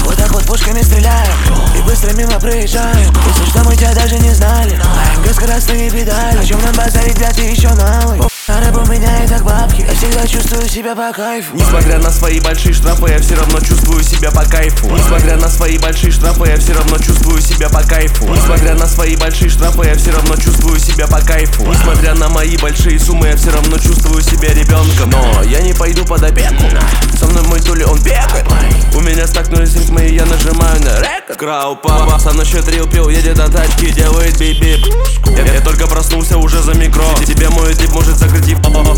Вот 0.00 0.16
так 0.16 0.30
вот 0.32 0.44
пушками 0.44 0.82
стреляем 0.82 1.32
И 1.78 1.82
быстро 1.82 2.12
мимо 2.12 2.38
проезжаем. 2.38 3.10
Если 3.26 3.44
что, 3.46 3.64
мы 3.64 3.74
тебя 3.74 3.94
даже 3.94 4.18
не 4.18 4.30
знали. 4.30 4.78
АМГ 5.16 5.32
скоростные 5.32 5.90
педали 5.90 6.38
О 6.38 6.44
чем 6.44 6.60
нам 6.60 6.74
базарить, 6.74 7.16
ты 7.16 7.42
еще 7.42 7.68
малый 7.68 8.20
Так 9.34 9.42
бабки. 9.42 9.80
Я 9.80 9.94
всегда 9.94 10.26
чувствую 10.28 10.68
себя 10.68 10.94
по 10.94 11.12
кайфу. 11.12 11.56
Несмотря 11.56 11.98
на 11.98 12.10
свои 12.12 12.38
большие 12.38 12.72
штрафы, 12.72 13.10
я 13.10 13.18
все 13.18 13.34
равно 13.34 13.58
чувствую 13.58 14.00
себя 14.04 14.30
по 14.30 14.44
кайфу. 14.44 14.88
Несмотря 14.88 15.36
на 15.36 15.48
свои 15.48 15.76
большие 15.76 16.12
штрафы, 16.12 16.50
я 16.50 16.56
все 16.56 16.72
равно 16.72 16.98
чувствую 16.98 17.40
себя 17.42 17.68
по 17.68 17.82
кайфу. 17.82 18.28
Несмотря 18.28 18.74
на 18.74 18.86
свои 18.86 19.16
большие 19.16 19.50
штрафы, 19.50 19.88
я 19.88 19.96
все 19.96 20.12
равно 20.12 20.36
чувствую 20.36 20.78
себя 20.78 21.08
по 21.08 21.20
кайфу. 21.20 21.64
Несмотря 21.64 22.14
на 22.14 22.28
мои 22.28 22.56
большие 22.58 23.00
суммы, 23.00 23.26
я 23.26 23.36
все 23.36 23.50
равно 23.50 23.76
чувствую 23.76 24.22
себя 24.22 24.54
ребенком 24.54 25.10
Но 25.10 25.42
я 25.42 25.60
не 25.62 25.72
пойду 25.72 26.04
под 26.04 26.22
опеку. 26.22 26.62
Со 27.18 27.26
мной 27.26 27.42
мой 27.48 27.60
тули, 27.60 27.82
он 27.82 28.00
бегает. 28.04 28.46
У 28.94 29.00
меня 29.00 29.26
стакнулись 29.26 29.74
ритмы, 29.74 30.02
и 30.02 30.14
я 30.14 30.26
нажимаю 30.26 30.80
на 30.80 31.00
рек 31.00 31.36
Крау 31.36 31.74
папа, 31.74 32.20
со 32.20 32.32
мной 32.32 32.44
щедрил 32.44 32.86
пил, 32.86 33.08
едет 33.08 33.36
на 33.36 33.48
тачке, 33.48 33.90
делает 33.90 34.40
бип-бип. 34.40 34.86
Я, 35.36 35.52
я 35.52 35.60
только 35.60 35.88
проснулся 35.88 36.38
уже 36.38 36.62
за 36.62 36.74
микро. 36.74 37.02
Тебе 37.26 37.48
мой 37.48 37.74
тип 37.74 37.90
может 37.92 38.16
закрыть 38.16 38.44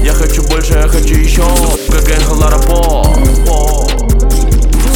Я 0.03 0.13
хочу 0.13 0.36
больше, 0.43 0.75
я 0.75 0.89
хочу 0.89 1.15
еще 1.15 1.43
Как 1.91 2.09
Энхо 2.09 2.33
Ларапо 2.33 3.05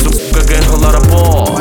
Сука, 0.03 0.19
как 0.35 0.51
Энхо 0.51 0.77
Ларапо 0.77 1.61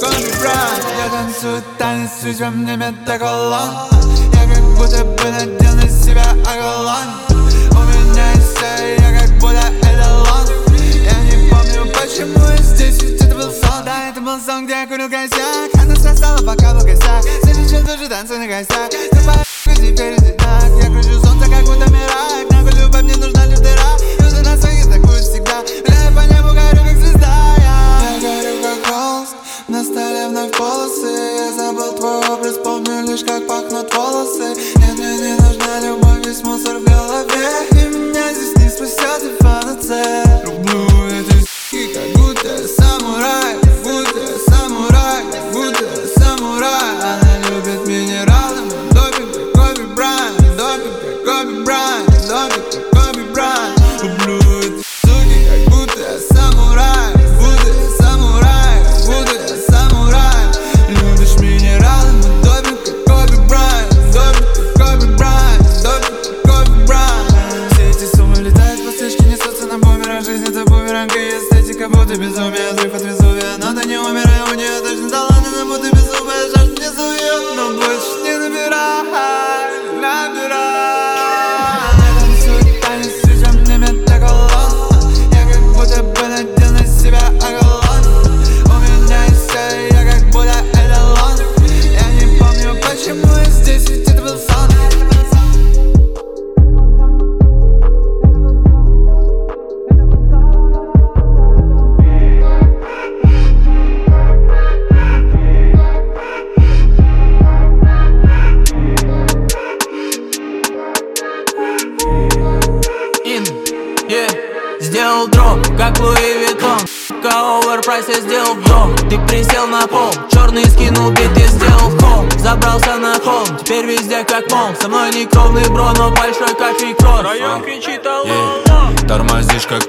Коми 0.00 0.30
брат, 0.40 0.82
я 0.98 1.08
танцую 1.10 1.62
танец, 1.78 2.10
ведь 2.22 2.40
во 2.40 2.50
мне 2.50 2.76
метаколон 2.76 3.70
Я 4.32 4.54
как 4.54 4.64
будто 4.76 5.04
бы 5.04 5.30
надел 5.30 5.74
на 5.74 5.88
себя 5.88 6.24
не 12.24 13.14
это 13.16 13.34
был 13.34 13.50
сон. 13.50 13.84
Да, 13.84 14.08
это 14.08 14.20
был 14.20 14.38
сон, 14.40 14.66
где 14.66 14.74
я 14.74 14.86
курил 14.86 15.08
косяк 15.08 15.70
Она 15.74 15.96
сосала, 15.96 16.38
пока 16.44 16.72
был 16.74 16.82
косяк 16.82 17.43
Сейчас 18.14 18.28
тоже 18.28 18.46
танцую 18.46 20.14
на 20.14 20.23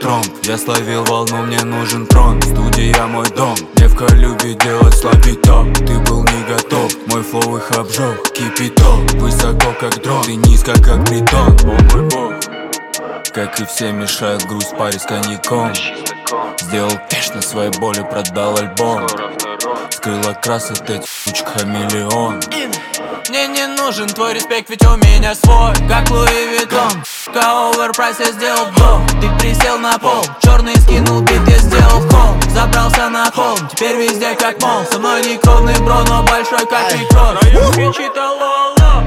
Тромб, 0.05 0.27
я 0.43 0.55
словил 0.55 1.03
волну, 1.05 1.37
мне 1.37 1.59
нужен 1.63 2.05
трон. 2.05 2.39
Студия 2.39 3.07
мой 3.07 3.27
дом, 3.35 3.55
девка 3.73 4.05
любит 4.13 4.59
делать 4.59 4.93
sloppy 4.93 5.33
top 5.37 5.65
Ты 5.79 5.97
был 5.97 6.23
не 6.23 6.43
готов, 6.47 6.91
мой 7.07 7.23
flow 7.23 7.57
их 7.57 7.71
обжег. 7.71 8.21
Кипяток, 8.31 9.13
высоко 9.13 9.73
как 9.79 9.99
дрон, 10.03 10.23
ты 10.23 10.35
низко 10.35 10.73
как 10.73 11.03
притон 11.05 11.57
О 11.63 11.95
мой 11.95 12.07
бог, 12.09 12.33
как 13.33 13.59
и 13.59 13.65
все 13.65 13.91
мешает 13.93 14.45
грусть 14.45 14.77
паре 14.77 14.99
с 14.99 15.05
коньяком. 15.05 15.73
Сделал 16.59 16.99
кэш 17.09 17.29
на 17.33 17.41
своей 17.41 17.71
боли, 17.71 18.01
продал 18.01 18.57
альбом. 18.57 19.07
Скрыл 19.89 20.21
окрас 20.29 20.69
от 20.69 20.87
этих 20.87 21.09
сучек 21.09 21.47
хамелеон 21.47 22.41
Мне 23.29 23.47
не 23.47 23.65
нужен 23.65 24.07
твой 24.07 24.35
респект, 24.35 24.69
ведь 24.69 24.85
у 24.85 24.95
меня 24.97 25.33
свой 25.33 25.73
Как 25.87 26.07
Луи 26.11 26.59
Виттон 26.59 26.91
Ка 27.33 27.71
оверпрайс 27.71 28.19
я 28.19 28.31
сделал 28.31 28.65
вдох 28.65 29.01
Ты 29.19 29.29
присел 29.39 29.79
на 29.79 29.97
пол, 29.97 30.23
черный 30.43 30.75
скинул 30.75 31.21
бит, 31.21 31.41
я 31.47 31.57
сделал 31.57 32.07
холм 32.09 32.39
Забрался 32.53 33.09
на 33.09 33.31
холм, 33.31 33.57
теперь 33.71 33.95
везде 33.95 34.35
как 34.35 34.61
мол 34.61 34.85
Со 34.91 34.99
мной 34.99 35.23
не 35.23 35.37
кровный 35.37 35.73
бро, 35.79 36.03
но 36.07 36.21
большой 36.21 36.67
как 36.67 36.91
Район 37.41 37.73
кричит 37.73 38.15
алло, 38.15 38.75
алло 38.77 39.03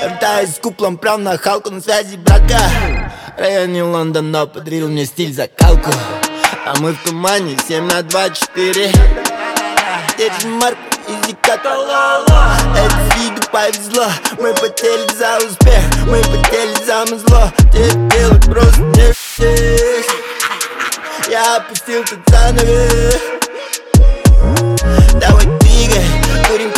Вертаюсь 0.00 0.54
с 0.54 0.60
куплом 0.60 0.96
прям 0.96 1.24
на 1.24 1.36
халку 1.36 1.70
на 1.70 1.80
связи 1.80 2.16
брака. 2.16 2.60
Районе 3.36 3.82
Лондона 3.82 4.46
подарил 4.46 4.88
мне 4.88 5.04
стиль 5.04 5.34
закалку 5.34 5.90
А 6.64 6.74
мы 6.78 6.92
в 6.92 7.02
тумане 7.02 7.56
7 7.66 7.84
на 7.86 8.02
2, 8.02 8.30
4 8.30 8.92
Держим 10.16 10.52
марку 10.58 10.91
изи 11.08 11.36
как 11.42 11.60
Это 11.64 12.98
фигу 13.14 13.40
повезло 13.50 14.06
Мы 14.38 14.54
потели 14.54 15.06
за 15.16 15.38
успех 15.38 15.82
Мы 16.06 16.18
потели 16.22 16.74
за 16.84 17.04
зло. 17.18 17.50
Тебе 17.72 17.90
делать 18.10 18.44
просто 18.44 18.80
не 18.80 19.12
Я 21.30 21.56
опустил 21.56 22.04
тут 22.04 22.20
занавес 22.26 23.20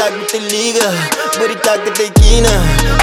Так, 0.04 0.18
будто 0.18 0.36
лига. 0.36 0.92
Будет 1.38 1.62
так, 1.62 1.80
это 1.86 2.06
кино 2.20 2.50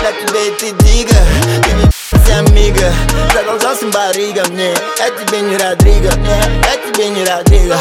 Для 0.02 0.12
тебя 0.12 0.40
это 0.50 0.84
дига 0.84 1.16
Ты 1.64 1.72
ведь 1.72 1.96
вся 2.24 2.42
мига. 2.54 2.94
Задолжался 3.34 3.88
баригом, 3.88 4.56
не 4.56 4.72
Я 5.00 5.10
тебе 5.10 5.42
не 5.42 5.58
Родриго, 5.58 6.16
не 6.18 6.30
Я 6.30 6.78
тебе 6.78 7.10
не 7.10 7.26
Родриго. 7.26 7.76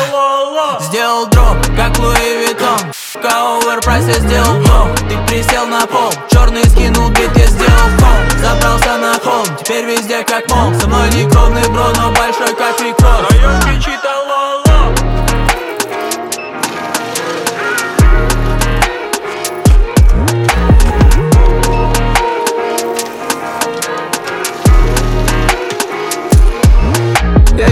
Сделал 0.81 1.27
дроп, 1.27 1.59
как 1.77 1.99
Louis 1.99 2.47
Vuitton 2.47 2.93
overprice 3.23 4.07
я 4.07 4.15
сделал 4.15 4.63
дом. 4.65 4.95
Ты 4.97 5.19
присел 5.27 5.67
на 5.67 5.87
пол. 5.87 6.11
Черный 6.31 6.65
скинул 6.71 7.11
бит, 7.11 7.37
я 7.37 7.47
сделал 7.47 7.91
ком 7.99 8.41
Забрался 8.41 8.97
на 8.97 9.19
холм, 9.19 9.45
теперь 9.59 9.85
везде 9.85 10.25
как 10.25 10.49
мол 10.49 10.73
Со 10.81 10.87
мной 10.87 11.11
не 11.11 11.29
кровный 11.29 11.69
бро, 11.69 11.93
но 11.97 12.11
большой 12.13 12.55
как 12.55 12.81
Рик 12.81 12.89
Росс 12.89 13.00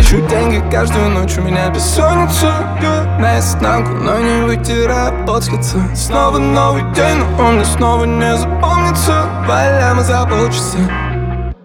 Ищу 0.09 0.27
деньги 0.27 0.63
каждую 0.71 1.11
ночь, 1.11 1.37
у 1.37 1.43
меня 1.43 1.69
бессонница. 1.69 2.65
На 3.21 3.41
изнанку, 3.41 3.91
но 3.91 4.19
не 4.19 4.47
вытираю 4.47 5.27
пот 5.27 5.47
лица 5.49 5.79
Снова 5.95 6.39
новый 6.39 6.81
день, 6.95 7.19
но 7.37 7.45
он 7.45 7.57
мне 7.57 7.65
снова 7.67 8.07
не 8.07 8.39
запомнится. 8.39 9.27
Валяем 9.47 10.01
за 10.01 10.25
полчаса 10.25 10.79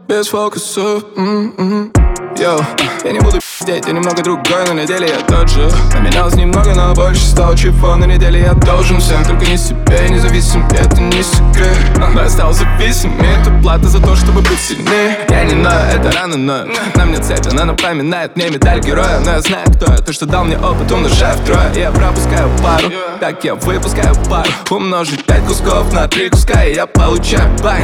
Без 0.09 0.27
фокуса 0.27 0.99
м-м-м. 1.15 1.93
Йоу, 2.37 2.59
я 3.05 3.11
не 3.13 3.19
буду 3.21 3.39
пиздеть, 3.59 3.85
я 3.85 3.93
немного 3.93 4.21
другой, 4.23 4.65
на 4.67 4.81
неделе 4.81 5.07
я 5.07 5.19
тот 5.25 5.49
же. 5.49 5.69
Поменялось 5.91 6.35
немного, 6.35 6.73
но 6.73 6.93
больше 6.93 7.25
стало 7.25 7.57
чего 7.57 7.95
На 7.95 8.05
неделе 8.05 8.41
я 8.41 8.53
должен 8.53 8.99
всем, 8.99 9.23
только 9.25 9.45
не 9.45 9.57
себе 9.57 10.07
Независим, 10.09 10.65
это 10.69 11.01
не 11.01 11.23
секрет. 11.23 11.77
Но 11.97 12.21
я 12.21 12.29
стал 12.29 12.53
зависим, 12.53 13.11
и 13.19 13.25
это 13.25 13.51
плата 13.61 13.87
за 13.87 14.01
то, 14.01 14.15
чтобы 14.15 14.41
быть 14.41 14.59
сильнее. 14.59 15.19
Я 15.29 15.43
не 15.43 15.51
знаю, 15.61 15.99
это 15.99 16.11
рано, 16.11 16.37
но 16.37 16.65
на 16.95 17.05
мне 17.05 17.17
цепь 17.17 17.47
Она 17.51 17.65
напоминает 17.65 18.35
мне 18.35 18.49
медаль 18.49 18.81
героя. 18.81 19.19
Но 19.19 19.31
я 19.31 19.41
знаю, 19.41 19.65
кто 19.75 19.91
я, 19.91 19.97
то, 19.97 20.13
что 20.13 20.25
дал 20.25 20.45
мне 20.45 20.57
опыт, 20.57 20.91
умножая 20.91 21.33
втрое 21.33 21.71
Я 21.75 21.91
пропускаю 21.91 22.49
пару, 22.61 22.91
так 23.19 23.43
я 23.43 23.55
выпускаю 23.55 24.15
пару. 24.29 24.49
Умножить 24.69 25.25
пять 25.25 25.45
кусков 25.45 25.91
на 25.93 26.07
три 26.07 26.29
куска, 26.29 26.63
и 26.63 26.75
я 26.75 26.87
получаю 26.87 27.49
бай. 27.63 27.81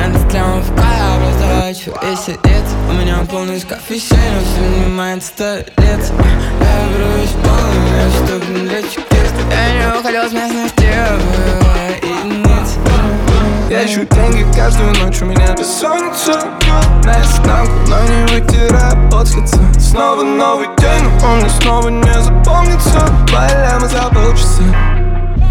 Пая, 0.77 1.19
раздавать 1.19 1.85
весь 2.03 2.27
лет 2.27 2.63
У 2.89 2.93
меня 2.93 3.17
полный 3.29 3.59
шкаф 3.59 3.89
вещей, 3.89 4.17
но 4.33 4.41
все 4.41 4.81
внимает 4.81 5.23
сто 5.23 5.58
лет 5.77 6.11
Я 6.61 6.77
брусь 6.93 7.35
полным, 7.43 7.85
я 7.95 8.09
штук 8.09 8.43
для 8.63 8.81
чекист 8.81 9.35
Я 9.51 9.91
не 9.93 9.99
уходил 9.99 10.29
с 10.29 10.33
местных 10.33 10.75
тел, 10.75 11.17
бывая 11.59 11.95
единиц 11.97 12.77
Я 13.69 13.85
ищу 13.85 14.05
деньги 14.05 14.45
каждую 14.55 14.93
ночь, 15.03 15.21
у 15.21 15.25
меня 15.25 15.53
бессонница 15.53 16.41
На 17.03 17.21
изнанку, 17.21 17.73
но 17.87 18.01
не 18.03 18.33
вытираю 18.33 18.99
лица. 19.39 19.59
Снова 19.79 20.23
новый 20.23 20.67
день, 20.77 21.03
но 21.21 21.27
он 21.27 21.39
мне 21.39 21.49
снова 21.49 21.89
не 21.89 22.21
запомнится. 22.21 22.99
Валяем 23.31 23.81
за 23.81 24.09
полчаса. 24.09 24.63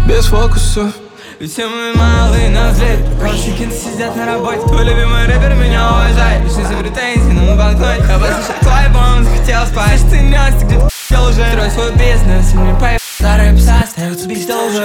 Без 0.07 0.25
фокусов 0.25 0.93
Ведь 1.39 1.53
все 1.53 1.69
мы 1.69 1.93
малые 1.93 2.49
на 2.49 2.69
взлет 2.69 2.99
кенты 3.57 3.73
сидят 3.73 4.13
на 4.17 4.25
работе 4.25 4.59
Твой 4.67 4.83
любимый 4.83 5.25
рэпер 5.25 5.53
меня 5.55 5.89
уважает 5.89 6.43
Пришли 6.43 6.63
за 6.65 6.73
претензии 6.73 7.31
на 7.31 7.55
банкноте 7.55 8.03
Я 8.09 8.19
послушал 8.19 8.55
твой 8.59 8.85
альбом, 8.85 9.23
захотел 9.23 9.65
спать 9.67 10.01
Ты 10.11 10.19
нес, 10.19 10.53
ты 10.59 10.65
где-то 10.65 11.21
уже 11.29 11.49
Строй 11.51 11.71
свой 11.71 11.91
бизнес, 11.93 12.53
мне 12.53 12.77
поеб 12.77 12.99
Старые 13.17 13.53
пса 13.53 13.79
остаются 13.85 14.27
без 14.27 14.45
долга 14.45 14.83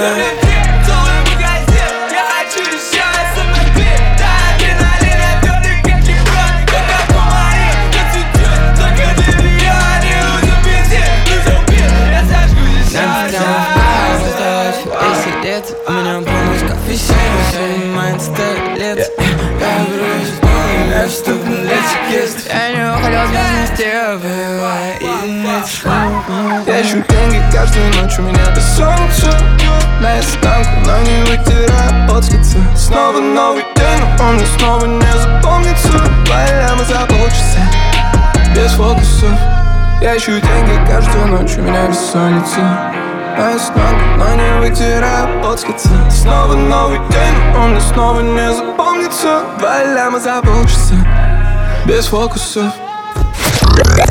Я 26.67 26.83
ищу 26.83 27.03
деньги 27.09 27.43
каждую 27.53 27.87
ночь, 27.95 28.19
у 28.19 28.23
меня 28.23 28.51
бессонница 28.55 29.31
На 30.01 30.21
изнанку, 30.21 30.71
но 30.85 30.99
не 31.03 31.23
вытираю 31.23 32.21
лица 32.31 32.59
Снова 32.77 33.21
новый 33.21 33.65
день, 33.77 34.01
но 34.19 34.29
он 34.29 34.35
мне 34.35 34.47
снова 34.59 34.87
не 34.87 35.13
запомнится. 35.19 35.93
Валяем 36.29 36.79
за 36.79 37.07
полчаса 37.07 37.65
Без 38.55 38.73
фокусов. 38.73 39.39
Я 40.01 40.17
ищу 40.17 40.33
деньги 40.33 40.87
каждую 40.87 41.27
ночь, 41.29 41.57
у 41.57 41.63
меня 41.63 41.87
бессонница 41.89 42.61
На 43.39 43.57
изнанку, 43.57 44.05
но 44.19 44.35
не 44.35 44.61
вытираю 44.61 45.29
лица 45.69 46.11
Снова 46.11 46.55
новый 46.55 46.99
день, 46.99 47.53
но 47.55 47.65
он 47.65 47.71
мне 47.71 47.81
снова 47.81 48.21
не 48.21 48.53
запомнится. 48.53 49.43
Валяем 49.61 50.21
за 50.21 50.43
полчаса 50.43 50.97
Без 51.87 52.07
фокусов 52.07 52.73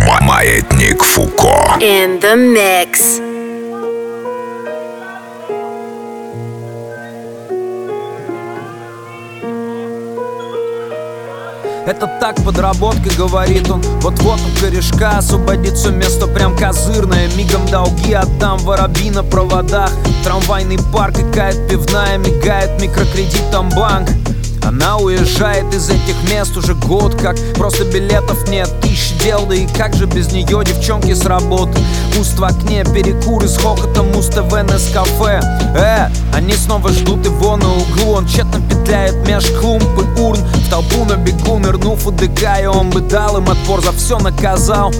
Маятник 0.04 1.02
Фуко. 1.02 1.78
In 1.80 2.20
the 2.20 2.36
mix. 2.36 3.22
Это 11.86 12.08
так 12.20 12.36
подработка, 12.44 13.10
говорит 13.18 13.70
он 13.70 13.82
Вот-вот 14.02 14.40
у 14.40 14.60
корешка 14.62 15.18
освободится 15.18 15.90
место 15.92 16.28
прям 16.28 16.56
козырное 16.56 17.30
Мигом 17.36 17.66
долги 17.68 18.14
отдам 18.14 18.58
воробьи 18.60 19.10
на 19.10 19.24
проводах 19.24 19.92
Трамвайный 20.24 20.80
парк 20.94 21.20
и 21.20 21.34
кает 21.34 21.68
пивная 21.70 22.18
Мигает 22.18 22.82
микрокредитом 22.82 23.70
банк 23.70 24.10
она 24.64 24.98
уезжает 24.98 25.74
из 25.74 25.90
этих 25.90 26.16
мест 26.32 26.56
уже 26.56 26.74
год 26.74 27.16
как 27.16 27.36
Просто 27.56 27.84
билетов 27.86 28.48
нет, 28.48 28.70
тысяч 28.82 29.14
дел 29.22 29.46
Да 29.46 29.56
и 29.56 29.68
как 29.68 29.94
же 29.94 30.06
без 30.06 30.32
нее 30.32 30.64
девчонки 30.66 31.14
с 31.14 31.26
работы? 31.26 31.78
Пуст 32.16 32.40
в 32.40 32.44
окне, 32.44 32.84
перекуры 32.86 33.48
с 33.48 33.58
хохотом 33.58 34.12
Муз-ТВ, 34.12 34.52
кафе. 34.94 35.42
Э, 35.76 36.10
они 36.34 36.54
снова 36.54 36.90
ждут 36.90 37.26
его 37.26 37.58
на 37.58 37.72
углу. 37.74 38.14
Он 38.14 38.28
тщетно 38.28 38.62
петляет 38.62 39.28
меж 39.28 39.46
клумб 39.60 39.84
и 39.84 40.22
урн. 40.22 40.40
В 40.40 40.70
толпу 40.70 41.06
на 41.06 41.18
бегу 41.18 41.58
нырнув 41.58 42.06
у 42.08 42.12
ДК 42.12 42.62
И 42.62 42.66
он 42.66 42.90
бы 42.90 43.02
дал 43.02 43.38
им 43.38 43.50
отпор, 43.50 43.82
за 43.82 43.92
все 43.92 44.18
наказал. 44.20 44.94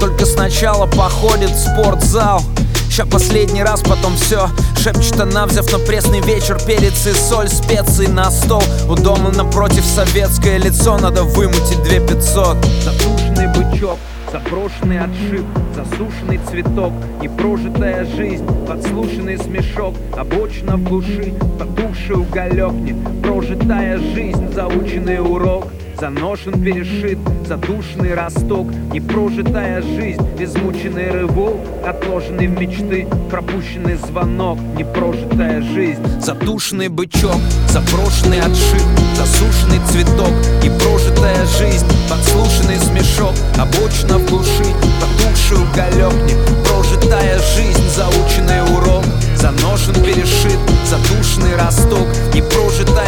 Только 0.00 0.26
сначала 0.26 0.86
походит 0.86 1.50
в 1.50 1.58
спортзал. 1.58 2.42
Ща 2.90 3.06
последний 3.06 3.62
раз, 3.62 3.80
потом 3.80 4.16
все 4.16 4.48
Шепчет 4.86 5.18
она, 5.18 5.46
взяв 5.46 5.72
на 5.72 5.80
пресный 5.80 6.20
вечер 6.20 6.56
Перец 6.64 7.08
и 7.08 7.12
соль, 7.12 7.48
специи 7.48 8.06
на 8.06 8.30
стол. 8.30 8.62
У 8.88 8.94
дома 8.94 9.32
напротив 9.32 9.84
советское 9.84 10.58
лицо 10.58 10.96
Надо 10.96 11.24
вымутить 11.24 11.82
две 11.82 11.98
пятьсот. 11.98 12.56
Затушенный 12.84 13.48
бычок, 13.48 13.98
заброшенный 14.30 15.00
отшиб 15.00 15.44
Засушенный 15.74 16.38
цветок, 16.48 16.92
непрожитая 17.20 18.04
жизнь 18.04 18.46
Подслушанный 18.64 19.38
смешок, 19.38 19.96
обочина 20.16 20.76
в 20.76 20.84
глуши 20.84 21.34
Потухший 21.58 22.14
уголек, 22.14 22.70
не 22.70 22.94
прожитая 23.24 23.98
жизнь 23.98 24.54
Заученный 24.54 25.18
урок 25.18 25.66
Заношен, 25.98 26.62
перешит, 26.62 27.18
задушенный 27.46 28.12
росток 28.12 28.66
Непрожитая 28.92 29.80
жизнь, 29.80 30.20
измученный 30.38 31.10
рывок 31.10 31.56
Отложенный 31.86 32.48
в 32.48 32.60
мечты, 32.60 33.06
пропущенный 33.30 33.96
звонок 33.96 34.58
Непрожитая 34.76 35.62
жизнь, 35.62 36.02
задушенный 36.20 36.88
бычок 36.88 37.40
Заброшенный 37.68 38.40
отшиб, 38.40 38.82
засушенный 39.14 39.80
цветок 39.90 40.32
Непрожитая 40.62 41.46
жизнь, 41.46 41.86
подслушанный 42.10 42.76
смешок 42.76 43.32
Обочина 43.58 44.18
в 44.18 44.28
глуши, 44.28 44.66
потухший 45.00 45.56
уголек 45.56 46.12
Непрожитая 46.28 47.38
жизнь, 47.38 47.88
заученный 47.94 48.62
урок. 48.76 49.04
Заношен, 49.36 49.94
перешит, 50.02 50.58
задушенный 50.84 51.56
росток 51.56 52.06
Непрожитая 52.34 53.05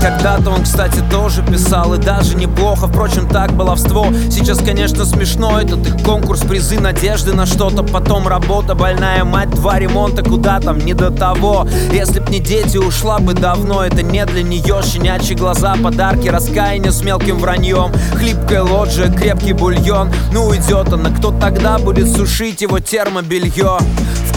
Когда-то 0.00 0.50
он, 0.50 0.62
кстати, 0.62 1.02
тоже 1.10 1.42
писал 1.42 1.94
и 1.94 1.98
даже 1.98 2.36
неплохо. 2.36 2.86
Впрочем, 2.86 3.28
так 3.28 3.52
баловство. 3.52 4.06
Сейчас, 4.30 4.58
конечно, 4.58 5.04
смешно. 5.04 5.60
Этот 5.60 5.86
их 5.86 6.02
конкурс, 6.04 6.40
призы, 6.40 6.78
надежды 6.78 7.32
на 7.32 7.46
что-то. 7.46 7.82
Потом 7.82 8.28
работа, 8.28 8.74
больная 8.74 9.24
мать, 9.24 9.50
два 9.50 9.78
ремонта. 9.78 10.22
Куда 10.22 10.60
там, 10.60 10.78
не 10.78 10.94
до 10.94 11.10
того. 11.10 11.66
Если 11.92 12.20
б 12.20 12.30
не 12.30 12.38
дети, 12.38 12.76
ушла 12.76 13.18
бы 13.18 13.34
давно. 13.34 13.84
Это 13.84 14.02
не 14.02 14.24
для 14.24 14.42
нее, 14.42 14.80
щенячьи 14.82 15.34
глаза 15.34 15.74
Подарки, 15.82 16.28
раскаяние 16.28 16.92
с 16.92 17.02
мелким 17.02 17.38
враньем. 17.38 17.92
Хлипкая 18.14 18.62
лоджия, 18.62 19.12
крепкий 19.12 19.52
бульон. 19.52 20.12
Ну 20.32 20.46
уйдет 20.46 20.92
она, 20.92 21.10
кто 21.10 21.30
тогда 21.30 21.78
будет 21.78 22.10
сушить 22.10 22.62
его 22.62 22.78
термобелье? 22.78 23.78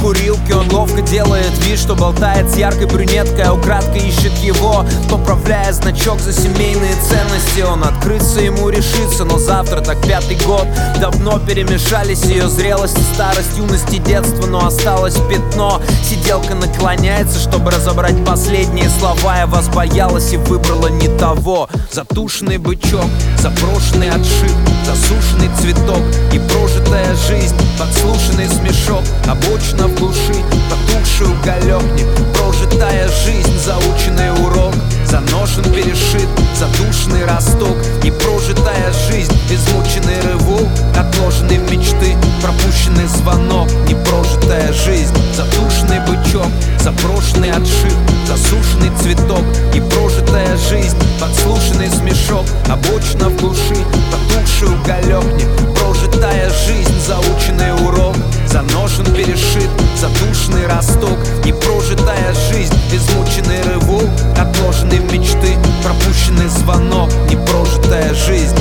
Курилке 0.01 0.55
он 0.55 0.67
ловко 0.71 1.01
делает 1.03 1.51
вид, 1.63 1.77
что 1.77 1.95
болтает 1.95 2.49
с 2.49 2.57
яркой 2.57 2.87
брюнеткой 2.87 3.43
А 3.43 3.53
украдкой 3.53 4.07
ищет 4.07 4.35
его, 4.39 4.83
поправляя 5.09 5.71
значок 5.73 6.19
за 6.19 6.33
семейные 6.33 6.93
ценности. 7.07 7.61
Он 7.61 7.83
открыться 7.83 8.39
ему 8.39 8.69
решится, 8.69 9.25
но 9.25 9.37
завтра 9.37 9.81
так 9.81 10.01
пятый 10.01 10.37
год 10.47 10.67
Давно 10.99 11.37
перемешались 11.39 12.23
ее 12.23 12.49
зрелость 12.49 12.97
и 12.97 13.13
старость, 13.13 13.57
юность 13.57 13.93
и 13.93 13.99
детство 13.99 14.47
Но 14.47 14.65
осталось 14.65 15.17
пятно, 15.29 15.79
сиделка 16.03 16.55
наклоняется, 16.55 17.39
чтобы 17.39 17.69
разобрать 17.69 18.25
последние 18.25 18.89
слова 18.89 19.37
Я 19.37 19.45
вас 19.45 19.67
боялась 19.69 20.33
и 20.33 20.37
выбрала 20.37 20.87
не 20.87 21.09
того. 21.19 21.69
Затушенный 21.91 22.57
бычок, 22.57 23.05
запрошенный 23.37 24.09
отшив, 24.09 24.51
засушенный 24.85 25.49
цветок 25.59 26.01
И 26.33 26.39
прожитая 26.39 27.15
жизнь, 27.27 27.55
подслушанный 27.77 28.47
смешок 28.47 29.03
Обочина 29.27 29.90
в 29.91 29.99
глуши, 29.99 30.35
потухший 30.69 31.27
уголек 31.27 31.83
Не 31.95 32.05
прожитая 32.33 33.07
жизнь, 33.07 33.57
заученный 33.59 34.31
урок 34.31 34.73
Заношен, 35.11 35.65
перешит, 35.73 36.29
задушенный 36.55 37.25
росток. 37.25 37.75
Непрожитая 38.01 38.93
жизнь, 39.09 39.33
измученный 39.49 40.21
рывок 40.21 40.69
Отложенные 40.95 41.57
мечты, 41.57 42.15
пропущенный 42.41 43.07
звонок. 43.07 43.67
Непрожитая 43.89 44.71
жизнь, 44.71 45.13
задушенный 45.35 45.99
бычок 46.07 46.47
Запрошенный 46.79 47.51
отшив, 47.51 47.93
засушенный 48.25 48.89
цветок. 49.01 49.43
Непрожитая 49.73 50.55
жизнь, 50.69 50.97
подслушанный 51.19 51.89
смешок 51.89 52.45
Обочина 52.69 53.27
в 53.27 53.35
глуши, 53.35 53.75
потухший 54.09 54.69
уголек 54.69 55.25
Непрожитая 55.59 56.49
жизнь, 56.65 56.93
заученный 57.05 57.73
урок 57.85 58.15
Заношен, 58.47 59.05
перешит, 59.13 59.69
задушенный 59.99 60.67
росток. 60.67 61.17
Непрожитая 61.45 62.33
жизнь, 62.49 62.73
измученный 62.91 63.61
рывок 63.63 64.09
Отложенные 64.37 65.00
мечты, 65.11 65.57
пропущенный 65.83 66.47
звонок 66.47 67.09
Непрожитая 67.29 68.13
жизнь 68.13 68.57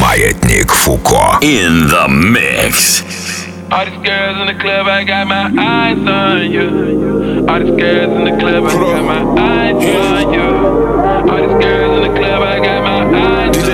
Маятник 0.00 0.70
Фуко. 0.72 1.38
In 1.40 1.88
the 1.88 2.08
mix. 2.08 3.04
All 3.72 3.84
these 3.84 3.96
girls 4.04 4.38
in 4.38 4.46
the 4.46 4.54
club, 4.54 4.86
I 4.86 5.02
got 5.02 5.26
my 5.26 5.50
eyes 5.58 5.98
on 6.06 6.52
you. 6.52 7.44
All 7.48 7.58
these 7.58 7.74
girls 7.74 8.12
in 8.12 8.24
the 8.24 8.36
club, 8.38 8.64
I 8.64 8.76
got 8.76 9.04
my 9.04 9.24
eyes 9.42 9.74
on 9.74 10.32
you. 10.32 11.30
All 11.30 11.38
these 11.38 11.64
girls 11.64 11.96
in 11.96 12.12
the 12.12 12.18
club, 12.18 12.42
I 12.42 12.60
got 12.60 12.82
my 12.84 13.02
eyes 13.18 13.56
on 13.56 13.64
you. 13.64 13.73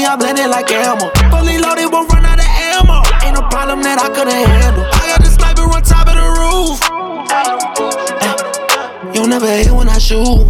Me, 0.00 0.06
I 0.06 0.16
blend 0.16 0.38
it 0.38 0.48
like 0.48 0.70
ammo. 0.72 1.10
Fully 1.30 1.58
loaded, 1.58 1.92
won't 1.92 2.10
run 2.12 2.24
out 2.24 2.38
of 2.38 2.46
ammo. 2.46 3.02
Ain't 3.22 3.34
no 3.36 3.42
problem 3.48 3.82
that 3.82 3.98
I 4.00 4.08
couldn't 4.08 4.32
handle. 4.32 4.84
I 4.84 5.04
got 5.12 5.20
the 5.20 5.30
sniper 5.30 5.62
on 5.68 5.82
top 5.82 6.08
of 6.08 6.16
the 6.16 6.28
roof. 6.40 6.80
You'll 9.14 9.28
never 9.28 9.46
hit 9.46 9.70
when 9.70 9.88
I 9.88 9.98
shoot. 9.98 10.48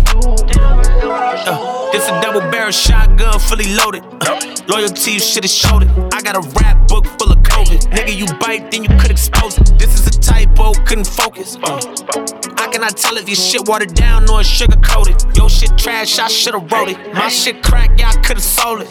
Uh, 1.51 1.91
this 1.93 2.09
a 2.09 2.21
double 2.21 2.41
barrel 2.53 2.71
shotgun, 2.71 3.39
fully 3.41 3.75
loaded. 3.75 4.05
Uh, 4.23 4.39
loyalty, 4.69 5.13
you 5.13 5.21
should've 5.21 5.51
showed 5.51 5.83
it. 5.83 5.91
I 6.15 6.23
got 6.23 6.37
a 6.37 6.43
rap 6.61 6.87
book 6.87 7.07
full 7.19 7.33
of 7.33 7.39
COVID. 7.39 7.81
Nigga, 7.91 8.15
you 8.15 8.27
bite, 8.39 8.71
then 8.71 8.85
you 8.85 8.91
could 9.01 9.11
expose 9.11 9.59
it. 9.59 9.79
This 9.79 9.99
is 9.99 10.07
a 10.07 10.21
typo, 10.21 10.75
couldn't 10.85 11.07
focus. 11.07 11.57
Uh, 11.62 12.39
can 12.81 12.89
I 12.89 12.93
tell 12.93 13.18
if 13.18 13.28
your 13.28 13.37
shit 13.37 13.68
watered 13.68 13.93
down 13.93 14.31
or 14.31 14.43
sugar 14.43 14.78
coated? 14.83 15.22
Yo 15.37 15.49
shit 15.49 15.76
trash, 15.76 16.18
I 16.18 16.28
should've 16.28 16.72
wrote 16.72 16.89
it. 16.89 16.97
My 17.12 17.28
shit 17.28 17.62
crack, 17.62 17.91
yeah, 17.99 18.09
I 18.09 18.16
could've 18.22 18.43
sold 18.43 18.81
it. 18.81 18.89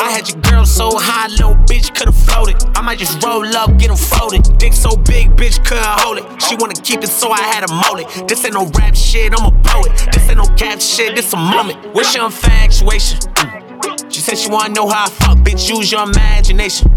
I 0.00 0.10
had 0.10 0.28
your 0.28 0.40
girl 0.40 0.66
so 0.66 0.90
high, 0.98 1.28
little 1.28 1.54
bitch 1.70 1.94
could've 1.94 2.16
floated. 2.16 2.56
I 2.74 2.80
might 2.80 2.98
just 2.98 3.22
roll 3.22 3.46
up, 3.56 3.78
get 3.78 3.90
'em 3.90 3.96
folded. 3.96 4.58
Dick 4.58 4.72
so 4.72 4.96
big, 4.96 5.36
bitch 5.36 5.64
couldn't 5.64 5.86
hold 6.00 6.18
it. 6.18 6.24
She 6.42 6.56
wanna 6.56 6.74
keep 6.74 7.04
it, 7.04 7.08
so 7.08 7.30
I 7.30 7.42
had 7.42 7.64
to 7.64 7.72
mold 7.72 8.00
it. 8.00 8.26
This 8.26 8.44
ain't 8.44 8.54
no 8.54 8.66
rap 8.76 8.96
shit, 8.96 9.32
I'm 9.38 9.46
a 9.46 9.52
poet. 9.62 9.92
This 10.12 10.28
ain't 10.28 10.38
no 10.38 10.46
cap 10.56 10.80
shit, 10.80 11.14
this 11.14 11.32
a 11.32 11.36
moment. 11.36 11.78
What's 11.94 12.12
your 12.16 12.24
infatuation? 12.24 13.18
Mm. 13.18 14.12
She 14.12 14.20
said 14.20 14.38
she 14.38 14.48
wanna 14.50 14.74
know 14.74 14.88
how 14.88 15.04
I 15.04 15.08
fuck, 15.08 15.38
bitch, 15.38 15.68
use 15.68 15.92
your 15.92 16.02
imagination. 16.02 16.90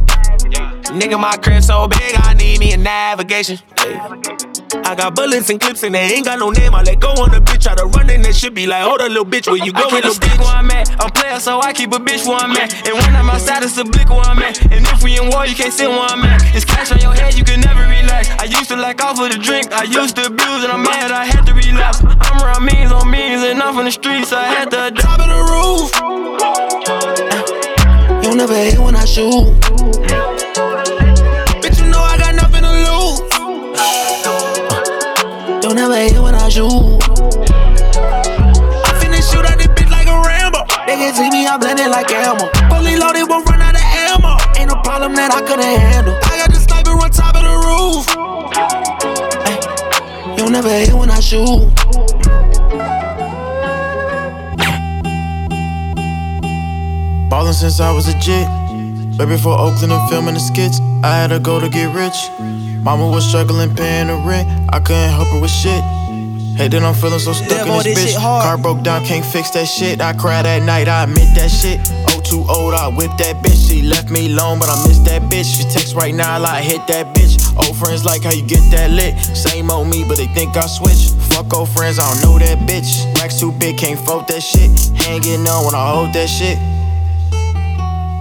Nigga, 0.99 1.19
my 1.19 1.37
crib 1.37 1.63
so 1.63 1.87
big, 1.87 2.15
I 2.23 2.33
need 2.33 2.59
me 2.59 2.73
a 2.73 2.77
navigation. 2.77 3.59
I 4.83 4.95
got 4.95 5.15
bullets 5.15 5.49
and 5.49 5.59
clips 5.59 5.83
and 5.83 5.95
they 5.95 6.13
ain't 6.13 6.25
got 6.25 6.39
no 6.39 6.49
name. 6.49 6.73
I 6.75 6.81
let 6.81 6.99
go 6.99 7.09
on 7.21 7.31
the 7.31 7.39
bitch, 7.39 7.63
try 7.63 7.75
to 7.75 7.85
run 7.85 8.09
in 8.09 8.21
that 8.23 8.35
shit 8.35 8.53
be 8.53 8.67
like, 8.67 8.83
hold 8.83 8.99
a 9.01 9.07
little 9.07 9.25
bitch, 9.25 9.47
where 9.47 9.57
you 9.57 9.71
going, 9.71 9.93
little 9.93 10.11
stick 10.11 10.31
bitch? 10.31 10.39
where 10.39 10.55
I'm 10.55 10.69
at. 10.71 10.89
I'm 11.01 11.11
player, 11.11 11.39
so 11.39 11.61
I 11.61 11.71
keep 11.73 11.93
a 11.93 11.99
bitch 11.99 12.27
where 12.27 12.37
I'm 12.37 12.51
at. 12.57 12.73
And 12.87 12.95
when 12.95 13.15
I'm 13.15 13.29
outside, 13.29 13.63
it's 13.63 13.77
a 13.77 13.85
blick 13.85 14.09
where 14.09 14.25
I'm 14.25 14.39
at. 14.39 14.59
And 14.71 14.85
if 14.85 15.03
we 15.03 15.17
in 15.17 15.29
war, 15.29 15.45
you 15.45 15.55
can't 15.55 15.73
sit 15.73 15.87
where 15.87 15.99
I'm 15.99 16.23
at. 16.23 16.41
It's 16.55 16.65
cash 16.65 16.91
on 16.91 16.99
your 16.99 17.13
head, 17.13 17.37
you 17.37 17.43
can 17.43 17.61
never 17.61 17.81
relax. 17.81 18.29
I 18.39 18.45
used 18.45 18.69
to 18.69 18.75
like 18.75 19.03
off 19.03 19.19
of 19.19 19.31
the 19.31 19.37
drink, 19.37 19.71
I 19.71 19.83
used 19.83 20.15
to 20.17 20.25
abuse, 20.27 20.63
and 20.63 20.71
I'm 20.71 20.83
mad 20.83 21.11
I 21.11 21.25
had 21.25 21.45
to 21.45 21.53
relapse. 21.53 22.01
I'm 22.03 22.41
around 22.41 22.65
means 22.65 22.91
on 22.91 23.09
means, 23.09 23.43
and 23.43 23.61
I'm 23.61 23.75
from 23.75 23.85
the 23.85 23.91
streets, 23.91 24.29
so 24.29 24.37
I 24.37 24.45
had 24.45 24.71
to. 24.71 24.91
Top 25.01 25.19
of 25.19 25.27
the 25.29 25.35
roof. 25.51 25.91
You'll 28.23 28.35
never 28.35 28.55
hit 28.55 28.79
when 28.79 28.95
I 28.95 29.05
shoot. 29.05 29.53
You 35.75 35.81
never 35.81 35.97
hit 35.97 36.21
when 36.23 36.33
I 36.33 36.47
shoot. 36.47 36.71
I 38.87 38.91
finna 38.95 39.19
shoot 39.19 39.43
at 39.43 39.57
this 39.57 39.67
bitch 39.75 39.91
like 39.91 40.07
a 40.07 40.15
Rambo. 40.15 40.63
They 40.87 40.95
can 40.95 41.13
see 41.13 41.29
me, 41.29 41.45
I 41.47 41.57
blend 41.57 41.81
it 41.81 41.89
like 41.89 42.09
ammo. 42.11 42.47
Fully 42.71 42.95
loaded, 42.95 43.27
won't 43.27 43.45
run 43.49 43.61
out 43.61 43.75
of 43.75 43.81
ammo. 43.83 44.37
Ain't 44.57 44.69
no 44.69 44.81
problem 44.83 45.15
that 45.15 45.33
I 45.35 45.41
couldn't 45.41 45.65
handle. 45.65 46.15
I 46.31 46.37
got 46.39 46.49
the 46.49 46.59
sniper 46.63 46.91
on 46.91 47.11
top 47.11 47.35
of 47.35 47.43
the 47.43 47.55
roof. 47.67 48.07
Ay, 49.43 50.37
you 50.37 50.49
never 50.49 50.69
hit 50.69 50.93
when 50.93 51.11
I 51.11 51.19
shoot. 51.19 51.67
Ballin' 57.29 57.53
since 57.53 57.81
I 57.81 57.91
was 57.91 58.07
a 58.07 58.17
jit. 58.19 58.47
Right 59.19 59.27
before 59.27 59.59
Oakland 59.59 59.91
and 59.91 60.09
filming 60.09 60.35
the 60.35 60.39
skits, 60.39 60.79
I 61.03 61.17
had 61.17 61.31
to 61.31 61.39
go 61.39 61.59
to 61.59 61.67
get 61.67 61.93
rich. 61.93 62.15
Mama 62.85 63.09
was 63.09 63.27
struggling 63.27 63.73
paying 63.75 64.07
the 64.07 64.13
rent, 64.13 64.47
I 64.69 64.79
couldn't 64.79 65.09
help 65.09 65.27
her 65.29 65.41
with 65.41 65.49
shit. 65.49 65.81
Hey, 66.53 66.67
then 66.67 66.85
I'm 66.85 66.93
feeling 66.93 67.17
so 67.17 67.33
stuck 67.33 67.65
in 67.65 67.73
this 67.81 67.83
this 67.83 68.15
bitch. 68.15 68.21
Car 68.21 68.59
broke 68.59 68.83
down, 68.83 69.03
can't 69.03 69.25
fix 69.25 69.49
that 69.57 69.65
shit. 69.65 70.01
I 70.01 70.13
cried 70.13 70.45
at 70.45 70.61
night, 70.61 70.87
I 70.87 71.05
admit 71.05 71.33
that 71.33 71.49
shit. 71.49 71.79
Oh, 72.13 72.21
too 72.21 72.45
old, 72.47 72.75
I 72.75 72.87
whip 72.89 73.09
that 73.17 73.41
bitch. 73.43 73.67
She 73.67 73.81
left 73.81 74.11
me 74.11 74.31
alone, 74.31 74.59
but 74.59 74.69
I 74.69 74.77
miss 74.87 74.99
that 74.99 75.23
bitch. 75.23 75.57
She 75.57 75.63
text 75.63 75.95
right 75.95 76.13
now, 76.13 76.35
I 76.35 76.37
like 76.37 76.63
hit 76.63 76.85
that 76.85 77.15
bitch. 77.15 77.41
Old 77.57 77.75
friends 77.75 78.05
like 78.05 78.21
how 78.21 78.31
you 78.31 78.45
get 78.45 78.61
that 78.69 78.91
lit. 78.91 79.17
Same 79.35 79.71
old 79.71 79.87
me, 79.87 80.05
but 80.07 80.17
they 80.17 80.27
think 80.27 80.55
I 80.55 80.67
switched. 80.67 81.15
Fuck 81.33 81.51
old 81.55 81.69
friends, 81.69 81.97
I 81.97 82.05
don't 82.13 82.21
know 82.21 82.37
that 82.37 82.69
bitch. 82.69 83.03
Racks 83.15 83.39
too 83.39 83.51
big, 83.51 83.79
can't 83.79 83.99
float 83.99 84.27
that 84.27 84.43
shit. 84.43 84.69
Hanging 84.93 85.47
on 85.47 85.65
when 85.65 85.73
I 85.73 85.89
hold 85.89 86.13
that 86.13 86.29
shit. 86.29 86.59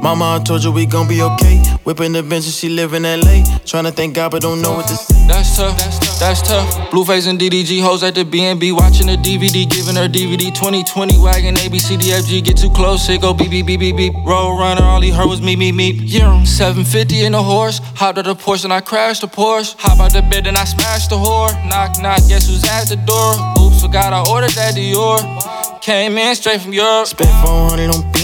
Mama, 0.04 0.36
I 0.38 0.44
told 0.44 0.62
you 0.62 0.70
we 0.70 0.84
gon' 0.84 1.08
be 1.08 1.22
okay. 1.22 1.56
Whipping 1.84 2.12
the 2.12 2.22
bench 2.22 2.44
and 2.44 2.52
she 2.52 2.68
live 2.68 2.92
in 2.92 3.04
LA. 3.04 3.40
Tryna 3.64 3.90
thank 3.94 4.14
God, 4.14 4.32
but 4.32 4.42
don't 4.42 4.60
know 4.60 4.72
what 4.72 4.86
to 4.88 4.94
say. 4.94 5.26
That's 5.26 5.56
tough, 5.56 5.78
that's 6.20 6.42
tough. 6.46 6.90
Blueface 6.90 7.26
and 7.26 7.40
DDG 7.40 7.80
hoes 7.80 8.02
at 8.02 8.14
the 8.14 8.22
BNB, 8.22 8.76
watching 8.76 9.06
the 9.06 9.16
DVD, 9.16 9.64
giving 9.64 9.96
her 9.96 10.06
DVD 10.06 10.52
2020 10.52 11.16
wagon, 11.20 11.54
ABCDFG, 11.54 12.44
get 12.44 12.58
too 12.58 12.68
close, 12.68 13.08
it 13.08 13.22
go 13.22 13.32
beep 13.32 13.50
beep 13.50 13.64
beep 13.64 13.80
beep 13.80 13.96
beep. 13.96 14.12
Road 14.26 14.58
runner, 14.58 14.82
all 14.82 15.00
he 15.00 15.08
heard 15.08 15.26
was 15.26 15.40
me 15.40 15.56
me 15.56 15.72
me. 15.72 15.92
Yeah, 15.92 16.44
750 16.44 17.24
in 17.24 17.32
a 17.32 17.42
horse, 17.42 17.78
hopped 17.96 18.18
out 18.18 18.26
the 18.26 18.34
Porsche 18.34 18.64
and 18.64 18.74
I 18.74 18.82
crashed 18.82 19.22
the 19.22 19.26
Porsche. 19.26 19.74
Hop 19.78 20.00
out 20.00 20.12
the 20.12 20.20
bed 20.20 20.46
and 20.46 20.58
I 20.58 20.64
smashed 20.64 21.08
the 21.08 21.16
whore. 21.16 21.48
Knock 21.66 22.02
knock, 22.02 22.20
guess 22.28 22.46
who's 22.46 22.62
at 22.64 22.90
the 22.90 22.96
door? 22.96 23.32
Oops, 23.58 23.80
forgot 23.80 24.12
I 24.12 24.20
ordered 24.30 24.50
that 24.50 24.74
Dior. 24.74 25.80
Came 25.80 26.18
in 26.18 26.34
straight 26.34 26.60
from 26.60 26.74
Europe. 26.74 27.06
Spent 27.06 27.30
400 27.40 27.88
on 27.88 28.12
beanies. 28.12 28.23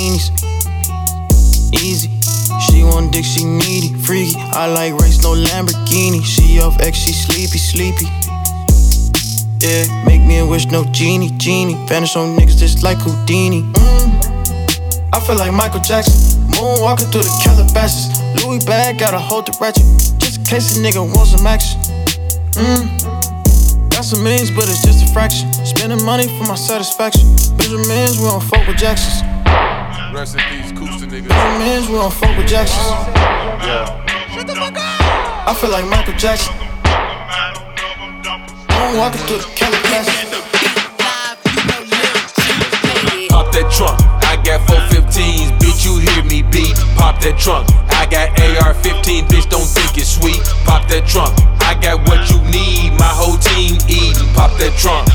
Easy. 1.73 2.11
She 2.67 2.83
want 2.83 3.13
dick, 3.13 3.25
she 3.25 3.45
needy. 3.45 3.95
Freaky. 3.95 4.35
I 4.37 4.67
like 4.67 4.95
race, 5.01 5.23
no 5.23 5.35
Lamborghini. 5.35 6.25
She 6.25 6.61
off 6.61 6.81
X, 6.81 6.99
she 6.99 7.13
sleepy, 7.13 7.59
sleepy. 7.59 8.07
Yeah, 9.61 10.05
make 10.05 10.23
me 10.23 10.39
a 10.39 10.47
wish, 10.47 10.67
no 10.67 10.85
genie, 10.85 11.31
genie. 11.37 11.75
Vanish 11.87 12.17
on 12.17 12.37
niggas 12.37 12.59
just 12.59 12.83
like 12.83 12.99
Houdini. 12.99 13.63
Mm. 13.63 15.11
I 15.13 15.21
feel 15.21 15.37
like 15.37 15.53
Michael 15.53 15.81
Jackson. 15.81 16.43
Moonwalking 16.53 17.13
through 17.13 17.23
the 17.23 17.41
Calabasas. 17.45 18.09
Louis 18.43 18.65
bag, 18.65 18.99
gotta 18.99 19.19
hold 19.19 19.47
the 19.47 19.57
ratchet. 19.61 19.85
Just 20.19 20.39
in 20.39 20.45
case 20.45 20.77
a 20.77 20.81
nigga 20.81 21.05
wants 21.15 21.33
some 21.33 21.47
action. 21.47 21.79
Mm. 22.57 23.91
Got 23.91 24.05
some 24.05 24.25
millions, 24.25 24.51
but 24.51 24.65
it's 24.69 24.83
just 24.83 25.05
a 25.09 25.13
fraction. 25.13 25.53
Spending 25.53 26.03
money 26.05 26.27
for 26.39 26.45
my 26.45 26.55
satisfaction. 26.55 27.29
Benjamins, 27.57 28.19
we 28.19 28.25
don't 28.25 28.43
fuck 28.43 28.67
with 28.67 28.77
Jacksons. 28.77 29.30
Rest 30.13 30.35
in 30.35 30.43
peace, 30.51 30.73
Coops 30.73 31.03
and 31.03 31.13
niggas. 31.13 31.29
Benjamins, 31.29 31.89
we 31.89 31.95
don't 31.95 32.13
fuck 32.13 32.37
with 32.37 32.49
Jacksons. 32.49 32.85
Yeah. 33.63 33.87
Shut 34.35 34.47
the 34.47 34.55
fuck 34.55 34.77
up! 34.77 35.49
I 35.49 35.55
feel 35.55 35.71
like 35.71 35.87
Michael 35.87 36.15
Jackson. 36.15 36.53
I'm 38.69 38.97
walking 38.99 39.21
through 39.31 39.39
the 39.39 39.49
Calabasas. 39.55 40.35
Pop 43.31 43.53
that 43.55 43.71
trunk, 43.71 44.03
I 44.27 44.35
got 44.43 44.61
415s, 44.67 45.57
bitch, 45.63 45.87
you 45.87 45.99
hear 46.03 46.25
me 46.25 46.43
beat. 46.43 46.75
Pop 46.99 47.21
that 47.21 47.39
trunk, 47.39 47.71
I 47.95 48.05
got 48.11 48.35
AR 48.41 48.75
15, 48.75 49.25
bitch, 49.27 49.49
don't 49.49 49.63
think 49.63 49.97
it's 49.97 50.11
sweet. 50.11 50.43
Pop 50.67 50.89
that 50.89 51.07
trunk, 51.07 51.39
I 51.63 51.79
got 51.81 52.03
what 52.09 52.29
you 52.29 52.43
need, 52.51 52.99
my 52.99 53.07
whole 53.15 53.39
team 53.39 53.79
eating. 53.87 54.27
Pop 54.35 54.51
that 54.59 54.75
trunk, 54.75 55.07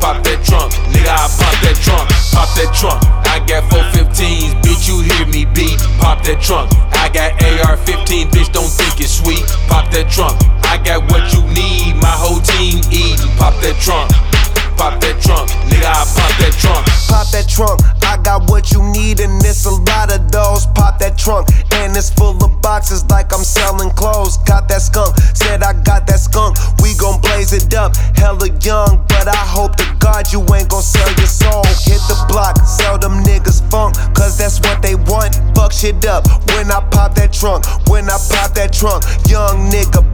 pop 0.00 0.22
that 0.24 0.44
trunk, 0.44 0.72
nigga, 0.92 1.10
I 1.10 1.26
pop 1.38 1.56
that 1.64 1.76
trunk, 1.80 2.06
pop 2.32 2.48
that 2.56 2.70
trunk. 2.74 3.00
I 3.26 3.40
got 3.44 3.64
415s, 3.70 4.54
bitch, 4.62 4.88
you 4.88 5.00
hear 5.00 5.26
me 5.26 5.44
beat. 5.44 5.78
Pop 5.98 6.22
that 6.24 6.40
trunk, 6.40 6.72
I 6.92 7.08
got 7.08 7.36
AR 7.42 7.76
15, 7.76 8.28
bitch, 8.28 8.52
don't 8.52 8.68
think 8.68 9.00
it's 9.00 9.12
sweet. 9.12 9.44
Pop 9.68 9.90
that 9.92 10.10
trunk, 10.10 10.36
I 10.64 10.78
got 10.78 11.04
what 11.10 11.32
you 11.32 11.42
need, 11.52 11.96
my 11.96 12.12
whole 12.12 12.40
team 12.40 12.80
eating. 12.92 13.30
Pop 13.36 13.54
that 13.62 13.76
trunk. 13.80 14.35
Pop 14.76 15.00
that 15.00 15.16
trunk, 15.24 15.48
nigga, 15.72 15.88
I 15.88 16.04
pop 16.04 16.32
that 16.36 16.52
trunk. 16.60 16.84
Pop 17.08 17.26
that 17.32 17.48
trunk, 17.48 17.80
I 18.04 18.20
got 18.22 18.50
what 18.50 18.70
you 18.72 18.84
need, 18.92 19.20
and 19.20 19.40
it's 19.44 19.64
a 19.64 19.72
lot 19.72 20.12
of 20.12 20.30
those. 20.30 20.66
Pop 20.76 20.98
that 21.00 21.16
trunk, 21.16 21.48
and 21.72 21.96
it's 21.96 22.10
full 22.10 22.36
of 22.44 22.60
boxes 22.60 23.02
like 23.08 23.32
I'm 23.32 23.42
selling 23.42 23.90
clothes. 23.90 24.36
Got 24.44 24.68
that 24.68 24.82
skunk, 24.82 25.16
said 25.34 25.62
I 25.62 25.72
got 25.72 26.06
that 26.06 26.20
skunk. 26.20 26.58
We 26.82 26.94
gon' 26.94 27.20
blaze 27.20 27.52
it 27.52 27.72
up, 27.74 27.96
hella 28.20 28.52
young, 28.60 29.02
but 29.08 29.26
I 29.26 29.44
hope 29.48 29.76
to 29.76 29.86
God 29.98 30.30
you 30.30 30.44
ain't 30.54 30.68
gon' 30.68 30.82
sell 30.82 31.08
your 31.16 31.26
soul. 31.26 31.64
Hit 31.82 32.02
the 32.12 32.16
block, 32.28 32.60
sell 32.66 32.98
them 32.98 33.24
niggas 33.24 33.64
funk, 33.70 33.96
cause 34.14 34.36
that's 34.36 34.60
what 34.60 34.82
they 34.82 34.94
want. 34.94 35.40
Fuck 35.56 35.72
shit 35.72 36.04
up 36.04 36.28
when 36.52 36.70
I 36.70 36.84
pop 36.92 37.14
that 37.16 37.32
trunk, 37.32 37.64
when 37.88 38.10
I 38.12 38.20
pop 38.28 38.52
that 38.54 38.72
trunk. 38.72 39.04
Young 39.26 39.72
nigga 39.72 40.04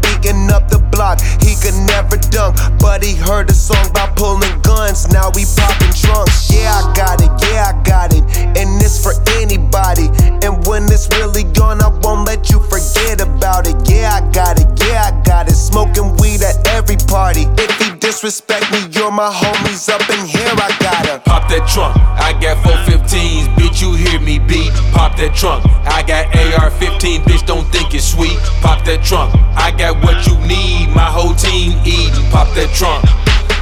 up 0.51 0.69
the 0.69 0.79
block, 0.79 1.21
he 1.43 1.57
could 1.57 1.75
never 1.87 2.17
dunk, 2.31 2.57
but 2.79 3.03
he 3.03 3.15
heard 3.15 3.51
a 3.51 3.55
song 3.55 3.91
about 3.91 4.17
pulling 4.17 4.61
guns, 4.63 5.09
now 5.09 5.31
we 5.35 5.45
popping 5.57 5.93
trunks. 5.93 6.51
Yeah, 6.53 6.71
I 6.71 6.93
got 6.95 7.21
it, 7.21 7.33
yeah, 7.51 7.73
I 7.75 7.83
got 7.83 8.15
it. 8.15 8.23
And 8.57 8.81
it's 8.81 9.03
for 9.03 9.15
anybody. 9.39 10.11
And 10.47 10.65
when 10.67 10.85
it's 10.85 11.09
really 11.19 11.45
gone, 11.45 11.83
I 11.83 11.89
won't 12.03 12.27
let 12.27 12.51
you 12.51 12.61
forget 12.61 13.21
about 13.21 13.67
it. 13.67 13.77
Yeah, 13.89 14.21
I 14.23 14.31
got 14.31 14.61
it, 14.61 14.69
yeah, 14.87 15.11
I 15.11 15.23
got 15.23 15.49
it. 15.49 15.55
Smoking 15.55 16.17
weed 16.17 16.43
at 16.43 16.67
every 16.69 16.97
party. 16.97 17.47
If 17.59 17.73
he 17.81 17.92
disrespect 18.03 18.67
me, 18.73 18.83
you're 18.91 19.13
my 19.13 19.31
homies 19.31 19.89
up 19.89 20.03
in 20.11 20.27
here, 20.27 20.43
I 20.59 20.75
got 20.83 21.07
him. 21.07 21.21
Pop 21.21 21.49
that 21.49 21.71
trunk, 21.71 21.95
I 22.19 22.35
got 22.43 22.59
415s, 22.67 23.47
bitch, 23.55 23.81
you 23.81 23.95
hear 23.95 24.19
me 24.19 24.41
beat. 24.41 24.75
Pop 24.91 25.17
that 25.23 25.33
trunk, 25.39 25.63
I 25.87 26.03
got 26.03 26.27
AR 26.35 26.73
15, 26.83 27.23
bitch, 27.23 27.47
don't 27.47 27.65
think 27.71 27.95
it's 27.95 28.03
sweet. 28.03 28.35
Pop 28.59 28.85
that 28.87 29.07
trunk, 29.07 29.31
I 29.55 29.71
got 29.71 30.03
what 30.03 30.27
you 30.27 30.35
need, 30.51 30.91
my 30.91 31.07
whole 31.07 31.35
team 31.39 31.79
eating. 31.87 32.27
Pop 32.35 32.51
that 32.59 32.75
trunk, 32.75 33.07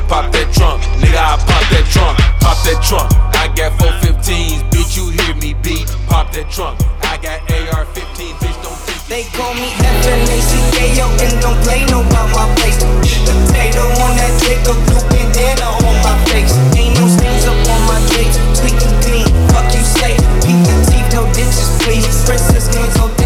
pop 0.09 0.33
that 0.33 0.49
trunk, 0.57 0.81
nigga, 1.05 1.21
I 1.21 1.37
pop 1.45 1.65
that 1.69 1.85
trunk, 1.93 2.17
pop 2.41 2.57
that 2.65 2.81
trunk. 2.81 3.13
I 3.37 3.53
got 3.53 3.77
415s, 3.77 4.65
bitch, 4.73 4.97
you 4.97 5.13
hear 5.21 5.37
me 5.37 5.53
beat. 5.61 5.85
Pop 6.09 6.33
that 6.33 6.49
trunk, 6.49 6.81
I 7.05 7.21
got 7.21 7.45
AR 7.77 7.85
15, 7.93 8.35
bitch, 8.41 8.50
They 9.11 9.25
call 9.25 9.53
me 9.55 9.75
F-N-A-C-K-O 9.75 11.11
and 11.19 11.41
don't 11.43 11.59
play 11.65 11.85
no 11.91 11.99
about 11.99 12.31
my 12.31 12.47
place. 12.55 12.79
Potato 12.79 13.83
on 14.07 14.15
that 14.15 14.31
dick, 14.39 14.63
a 14.63 14.75
blue 14.87 15.03
bandana 15.11 15.67
on 15.83 15.97
my 16.07 16.15
face. 16.31 16.55
Ain't 16.79 16.95
no 16.95 17.11
stains 17.11 17.43
up 17.43 17.59
on 17.59 17.83
my 17.91 17.99
face. 18.15 18.39
Sweet 18.55 18.79
and 18.79 19.03
clean, 19.03 19.27
fuck 19.51 19.67
you 19.75 19.83
say. 19.83 20.15
Peep 20.47 20.63
the 20.63 20.77
teeth, 20.87 21.11
no 21.11 21.27
ditches, 21.35 21.75
please. 21.83 22.07
Princess 22.23 22.71
nails, 22.71 22.95
no 23.03 23.20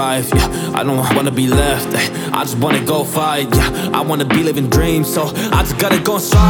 Yeah, 0.00 0.72
I 0.74 0.82
don't 0.82 0.96
wanna 1.14 1.30
be 1.30 1.46
left. 1.46 1.92
Eh. 1.94 2.30
I 2.32 2.42
just 2.44 2.56
wanna 2.56 2.82
go 2.82 3.04
fight. 3.04 3.54
Yeah, 3.54 3.90
I 3.92 4.00
wanna 4.00 4.24
be 4.24 4.42
living 4.42 4.70
dreams, 4.70 5.12
so 5.12 5.24
I 5.52 5.60
just 5.62 5.78
gotta 5.78 6.00
go 6.00 6.16
strive. 6.16 6.49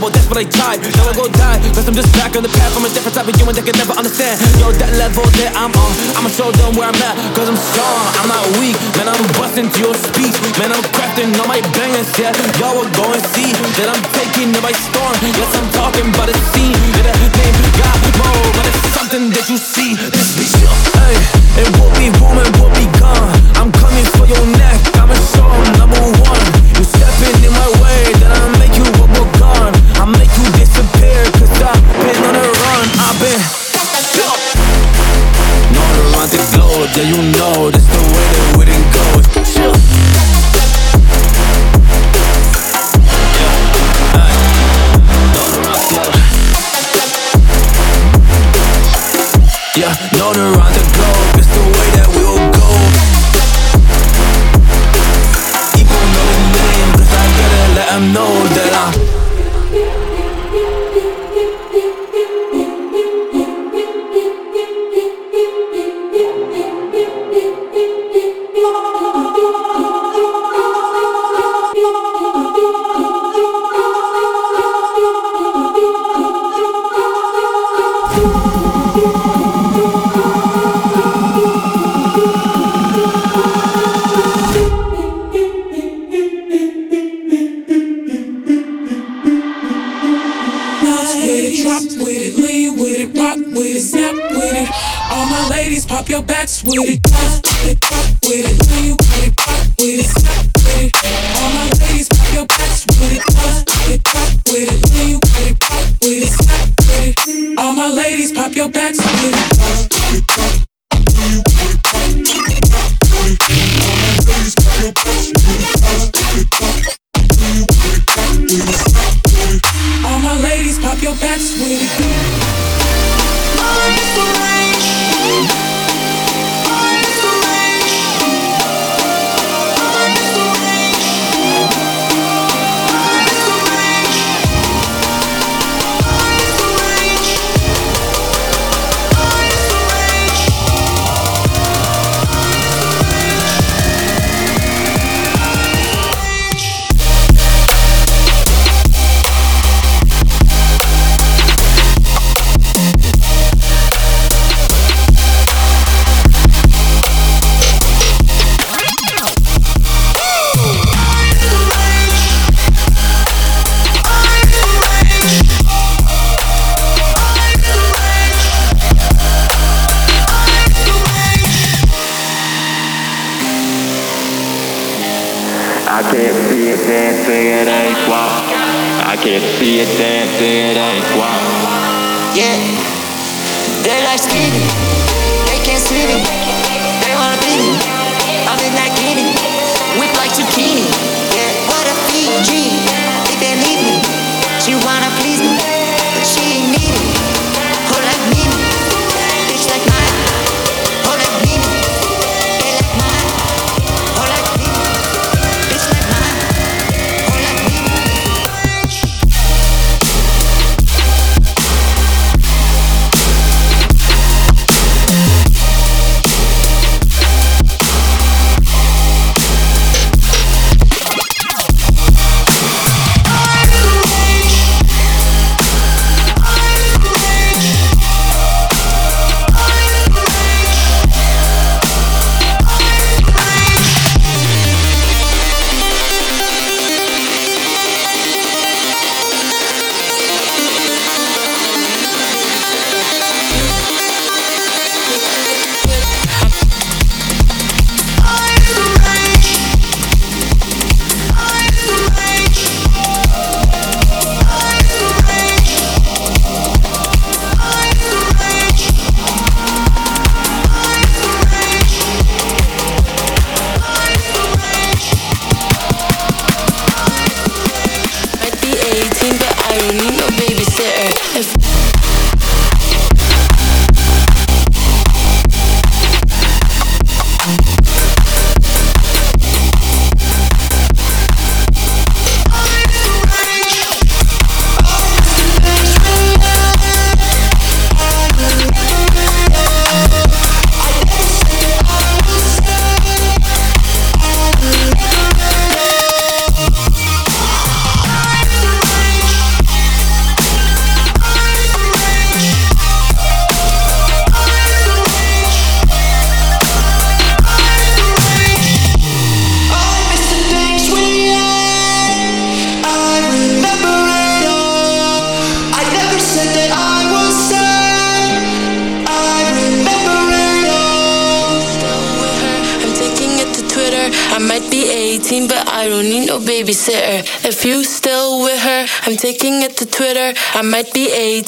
that's 0.00 0.24
what 0.24 0.40
I 0.40 0.44
type. 0.48 0.80
Now 0.96 1.10
I 1.10 1.12
go 1.12 1.28
die, 1.28 1.60
cause 1.76 1.84
I'm 1.84 1.92
just 1.92 2.08
back 2.16 2.32
on 2.32 2.42
the 2.42 2.48
path. 2.48 2.72
I'm 2.72 2.84
a 2.84 2.88
different 2.88 3.12
type 3.12 3.28
of 3.28 3.36
human 3.36 3.52
that 3.52 3.64
can 3.68 3.76
never 3.76 3.92
understand. 3.92 4.40
Yo, 4.56 4.72
that 4.72 4.88
level 4.96 5.24
that 5.36 5.52
I'm 5.52 5.72
on 5.76 5.92
I'ma 6.16 6.32
show 6.32 6.48
them 6.48 6.72
where 6.80 6.88
I'm 6.88 6.96
at, 7.04 7.16
cause 7.36 7.48
I'm 7.48 7.60
strong. 7.60 8.04
I'm 8.24 8.28
not 8.32 8.40
weak, 8.56 8.78
man 8.96 9.12
I'm 9.12 9.20
busting 9.36 9.68
to 9.68 9.78
your 9.84 9.92
speech. 9.92 10.36
Man 10.56 10.72
I'm 10.72 10.84
crafting 10.96 11.36
all 11.36 11.48
my 11.48 11.60
bangers, 11.76 12.08
yeah. 12.16 12.32
Y'all 12.56 12.72
will 12.72 12.88
go 12.96 13.04
and 13.12 13.24
see 13.36 13.52
that 13.52 13.88
I'm 13.92 14.02
taking 14.16 14.48
it 14.56 14.62
by 14.64 14.72
storm. 14.72 15.12
Yes, 15.20 15.52
I'm 15.60 15.68
talking 15.76 16.08
about 16.08 16.32
a 16.32 16.36
scene 16.56 16.76
That 16.96 17.12
I 17.12 17.16
name 17.20 17.56
got 17.76 17.98
more, 18.16 18.48
but 18.56 18.64
it's 18.64 18.80
something 18.96 19.28
that 19.36 19.46
you 19.52 19.58
see. 19.60 19.92
This 19.96 20.32
beat's 20.40 20.91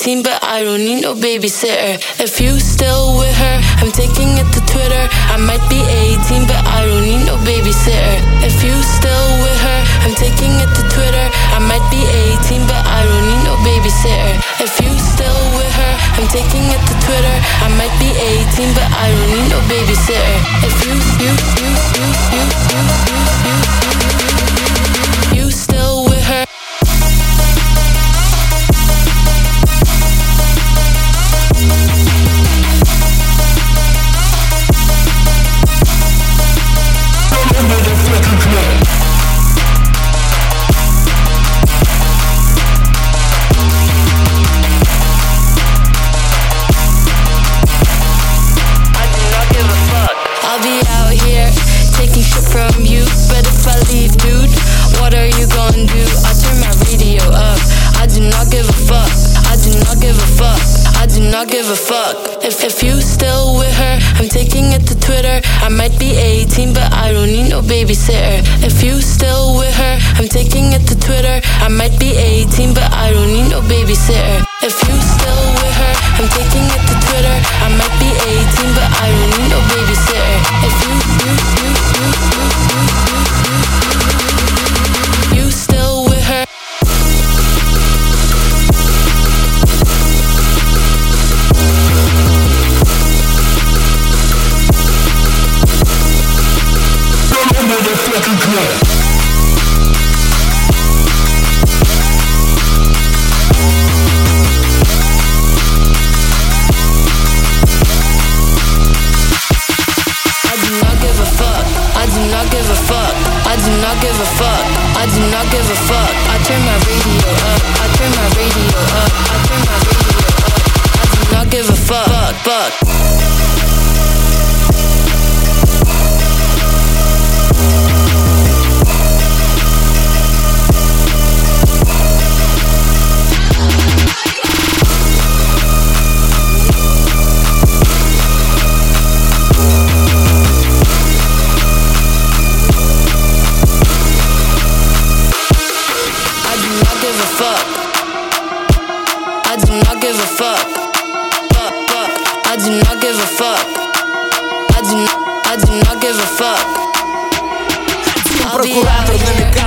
But. 0.05 0.34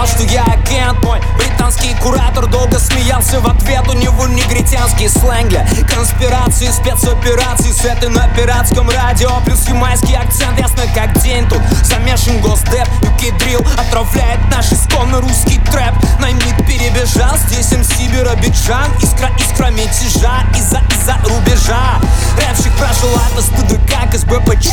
Что 0.08 0.24
я 0.24 0.44
агент 0.44 1.04
мой 1.04 1.20
Британский 1.38 1.96
куратор 2.02 2.48
долго 2.48 2.80
смеялся 2.80 3.40
в 3.40 3.48
ответ. 3.48 3.88
У 3.88 3.94
него 3.94 4.28
негритянский 4.28 5.10
сленг 5.10 5.50
для 5.50 5.66
конспирации 5.94 6.68
Спецоперации 6.68 7.72
с 7.72 7.86
этой 7.86 8.10
на 8.10 8.28
пиратском 8.30 8.90
радио 8.90 9.30
Плюс 9.46 9.68
ямайский 9.68 10.16
акцент, 10.16 10.60
ясно 10.60 10.84
как 10.94 11.20
день 11.22 11.48
Тут 11.48 11.62
замешан 11.84 12.40
госдеп, 12.42 12.88
UK 13.18 13.38
дрил 13.40 13.66
Отравляет 13.78 14.40
наш 14.52 14.72
исконно 14.72 15.22
русский 15.22 15.60
трэп 15.72 15.94
Наймит 16.20 16.58
перебежал, 16.66 17.38
здесь 17.48 17.72
МС 17.72 17.88
Биробиджан. 18.18 18.92
Искра, 19.02 19.30
искра 19.38 19.68
мятежа 19.68 20.44
из-за, 20.56 20.82
из-за 20.90 21.18
рубежа. 21.24 22.00
Рэпщик 22.38 22.74
прошел 22.78 23.10
от 23.16 23.44
СТДК 23.44 24.12
к 24.12 24.18
СБПЧ. 24.18 24.70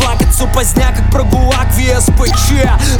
Плакаться 0.00 0.46
поздня, 0.46 0.92
как 0.92 1.10
про 1.10 1.22
ГУЛАГ 1.24 1.68
в 1.72 2.00
СПЧ 2.00 2.52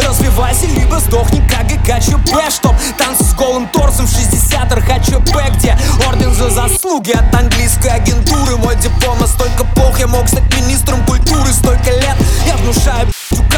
Развивайся, 0.04 0.66
либо 0.66 0.98
сдохни, 1.00 1.40
как 1.48 1.66
ГКЧП 1.66 2.50
Чтоб 2.50 2.74
танцы 2.96 3.24
с 3.24 3.34
голым 3.34 3.68
торсом 3.68 4.06
в 4.06 4.10
60 4.10 4.72
РХЧП 4.72 5.36
Где 5.56 5.78
орден 6.06 6.34
за 6.34 6.50
заслуги 6.50 7.12
от 7.12 7.34
английской 7.34 7.88
агентуры. 7.88 8.56
Мой 8.56 8.76
диплом 8.76 9.18
настолько 9.20 9.64
плох, 9.64 9.98
я 10.00 10.06
мог 10.06 10.28
стать 10.28 10.44
министром 10.56 11.04
культуры 11.06 11.52
Столько 11.52 11.90
лет. 11.90 12.16
Я 12.46 12.56
внушаю 12.56 13.08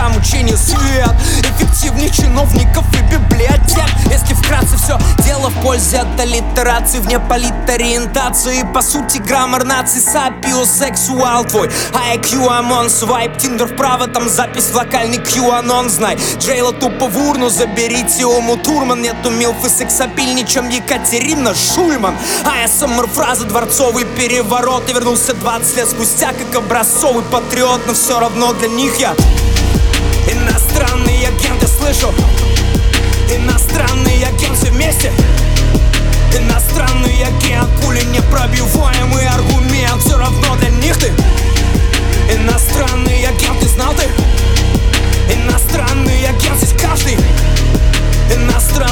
тюкам 0.00 0.16
учение 0.16 0.56
свет 0.56 1.10
Эффективных 1.40 2.14
чиновников 2.14 2.84
и 2.94 3.02
библиотек 3.12 3.86
Если 4.10 4.34
вкратце 4.34 4.76
все 4.76 4.98
дело 5.24 5.48
в 5.50 5.62
пользе 5.62 5.98
от 5.98 6.20
аллитерации 6.20 6.98
Вне 6.98 7.18
политориентации. 7.20 8.64
По 8.74 8.82
сути 8.82 9.18
граммар 9.18 9.64
наций 9.64 10.00
сапиосексуал 10.00 11.44
твой. 11.44 11.70
IQ 11.92 12.48
ОМОН 12.48 12.90
свайп 12.90 13.36
Тиндер 13.36 13.66
вправо, 13.66 14.06
там 14.06 14.28
запись 14.28 14.70
в 14.70 14.74
локальный 14.74 15.18
QAnon 15.18 15.88
Знай, 15.88 16.18
Джейла 16.38 16.72
тупо 16.72 17.06
в 17.06 17.18
урну 17.18 17.48
Заберите 17.48 18.26
Уму 18.26 18.56
Турман. 18.56 19.02
Нету 19.02 19.30
милфы 19.30 19.68
сексапильней, 19.68 20.46
чем 20.46 20.68
Екатерина 20.68 21.54
Шульман 21.54 22.14
АСМР 22.44 23.06
фраза 23.08 23.44
дворцовый 23.44 24.04
переворот. 24.04 24.88
И 24.88 24.92
вернулся 24.92 25.34
20 25.34 25.76
лет 25.76 25.88
спустя 25.88 26.32
Как 26.32 26.54
образцовый 26.54 27.24
патриот. 27.24 27.86
Но 27.86 27.94
все 27.94 28.18
равно 28.18 28.52
для 28.52 28.68
них 28.68 28.98
я 28.98 29.14
Иностранный 30.26 31.26
агент, 31.26 31.62
я 31.62 31.68
слышу. 31.68 32.12
Иностранный 33.32 34.22
агент, 34.24 34.56
все 34.56 34.70
вместе. 34.70 35.12
Иностранный 36.36 37.22
агент, 37.22 37.68
пули 37.82 38.02
непробиваемый 38.04 39.26
аргумент 39.26 40.00
Все 40.00 40.16
равно 40.16 40.56
для 40.56 40.70
них 40.70 40.96
ты. 40.96 41.12
Иностранный 42.32 43.24
агент, 43.24 43.60
ты 43.60 43.68
знал 43.68 43.94
ты? 43.94 44.08
Иностранный 45.32 46.26
агент, 46.26 46.56
здесь 46.58 46.74
каждый. 46.80 47.18
Иностранный 48.34 48.89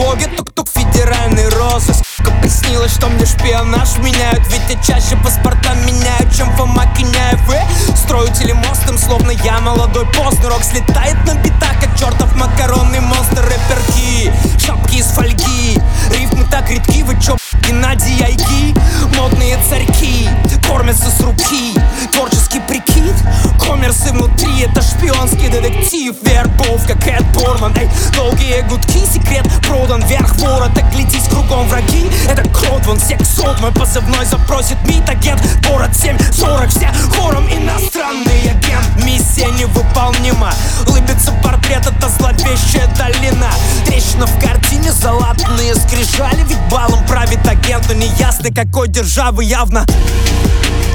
Тревоге 0.00 0.28
Тук-тук, 0.28 0.66
федеральный 0.68 1.46
розыск. 1.50 2.02
Сука, 2.16 2.30
Приснилось, 2.40 2.92
что 2.92 3.08
мне 3.08 3.26
шпионаж 3.26 3.98
меняют 3.98 4.40
Ведь 4.48 4.62
я 4.70 4.82
чаще 4.82 5.14
паспорта 5.16 5.74
меняю, 5.74 6.30
чем 6.34 6.50
Фома 6.56 6.86
Киняев 6.96 7.40
И 7.50 7.96
строю 7.96 8.28
телемостом, 8.32 8.96
словно 8.96 9.30
я 9.30 9.60
молодой 9.60 10.06
поздно 10.06 10.48
Рок 10.48 10.64
слетает 10.64 11.16
на 11.26 11.34
битах, 11.34 11.78
как 11.80 11.98
чертов 11.98 12.34
макаронный 12.34 13.00
монстр. 13.00 13.44
Рэперки, 13.44 14.32
шапки 14.58 14.96
из 14.96 15.06
фольги. 15.06 15.78
Рифмы 16.10 16.46
так 16.50 16.70
редки, 16.70 17.02
вы 17.02 17.20
чё, 17.20 17.36
Геннадий 17.70 18.20
Айки 18.24 18.74
Модные 19.16 19.56
царьки 19.68 20.28
кормятся 20.70 21.10
с 21.10 21.20
руки. 21.20 21.74
Творческий 22.12 22.60
прикид, 22.60 23.14
коммерсы 23.58 24.10
внутри. 24.12 24.62
Это 24.62 24.82
шпионский 24.82 25.48
детектив, 25.48 26.14
вербовка, 26.22 26.94
Кэт 26.94 27.24
Борман 27.34 27.74
Эй, 27.76 27.88
долгие 28.14 28.62
гудки, 28.68 29.04
секрет 29.04 29.46
продан 29.66 30.02
вверх 30.04 30.36
ворота 30.36 30.82
Глядись 30.92 31.28
кругом 31.28 31.66
враги, 31.68 32.10
это 32.28 32.48
крот, 32.50 32.86
вон 32.86 33.00
сексот 33.00 33.60
Мой 33.60 33.72
позывной 33.72 34.24
запросит 34.26 34.76
МИД, 34.86 35.08
агент, 35.08 35.42
город 35.68 35.90
740 35.96 36.70
Все 36.70 36.88
хором 37.16 37.46
иностранный 37.48 38.50
агент, 38.50 39.04
миссия 39.04 39.48
невыполнима. 39.58 40.52
Лыбится 40.86 41.32
портрет, 41.42 41.86
это 41.86 42.08
зловещая 42.08 42.86
долина. 42.96 43.50
Трещина 43.86 44.26
в 44.26 44.40
картине, 44.40 44.92
залатанные 44.92 45.74
скрижали. 45.74 46.42
Ведь 46.44 46.58
балом 46.70 47.04
правит 47.06 47.46
агент 47.46 47.59
агенту 47.62 47.94
не 47.94 48.06
ясно, 48.18 48.50
какой 48.54 48.88
державы 48.88 49.44
явно. 49.44 49.84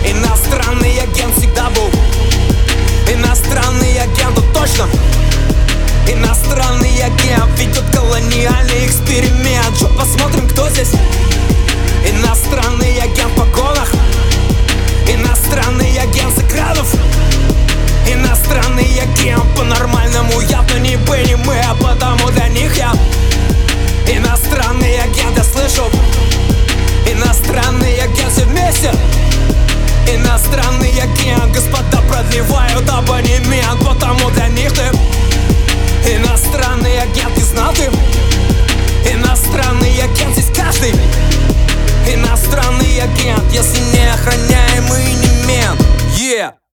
Иностранный 0.05 0.97
агент 0.99 1.35
всегда 1.37 1.69
был. 1.69 1.89
Иностранный 3.11 3.99
агент, 3.99 4.37
он 4.37 4.53
точно. 4.53 4.87
Иностранный 6.07 7.03
агент 7.03 7.59
ведет 7.59 7.83
колониальный 7.93 8.85
эксперимент. 8.85 9.75
Что 9.75 9.87
посмотрим, 9.87 10.47
кто 10.49 10.69
здесь? 10.69 10.91
Иностранный 12.09 12.97
агент 12.99 13.31
в 13.31 13.35
погонах. 13.35 13.91
Иностранный 15.07 15.97
агент 15.97 16.35
с 16.35 16.41
экранов. 16.41 16.87
Иностранный 18.07 19.01
агент 19.01 19.43
по-нормальному 19.55 20.39
явно 20.41 20.77
не 20.79 20.97
бы 20.97 21.17
не 21.27 21.35
мы, 21.35 21.57
а 21.59 21.75
потому 21.75 22.29
для 22.31 22.47
них 22.49 22.75
я 22.77 22.93
Иностранный 24.07 24.99
агент, 25.01 25.37
я 25.37 25.43
слышу. 25.43 25.89
Иностранные 27.15 28.03
агенты 28.03 28.43
вместе. 28.45 28.91
Иностранные 30.07 31.01
агенты, 31.01 31.47
Господа 31.53 32.01
продлевают 32.09 32.89
абонемент 32.89 33.79
Потому 33.79 34.29
для 34.31 34.47
них 34.49 34.73
ты. 34.73 34.83
Иностранные 36.11 37.01
агенты 37.01 37.39
и 37.39 37.43
знал 37.43 37.73
ты 37.73 37.89
Иностранные 39.09 40.03
агенты 40.03 40.41
здесь 40.41 40.55
каждый. 40.55 40.93
Иностранный 42.11 42.99
агент 43.01 43.43
Если 43.51 43.79
не 43.79 44.11
охраняемый 44.11 45.13
не 45.13 45.47
мент. 45.47 45.81
Yeah. 46.17 46.55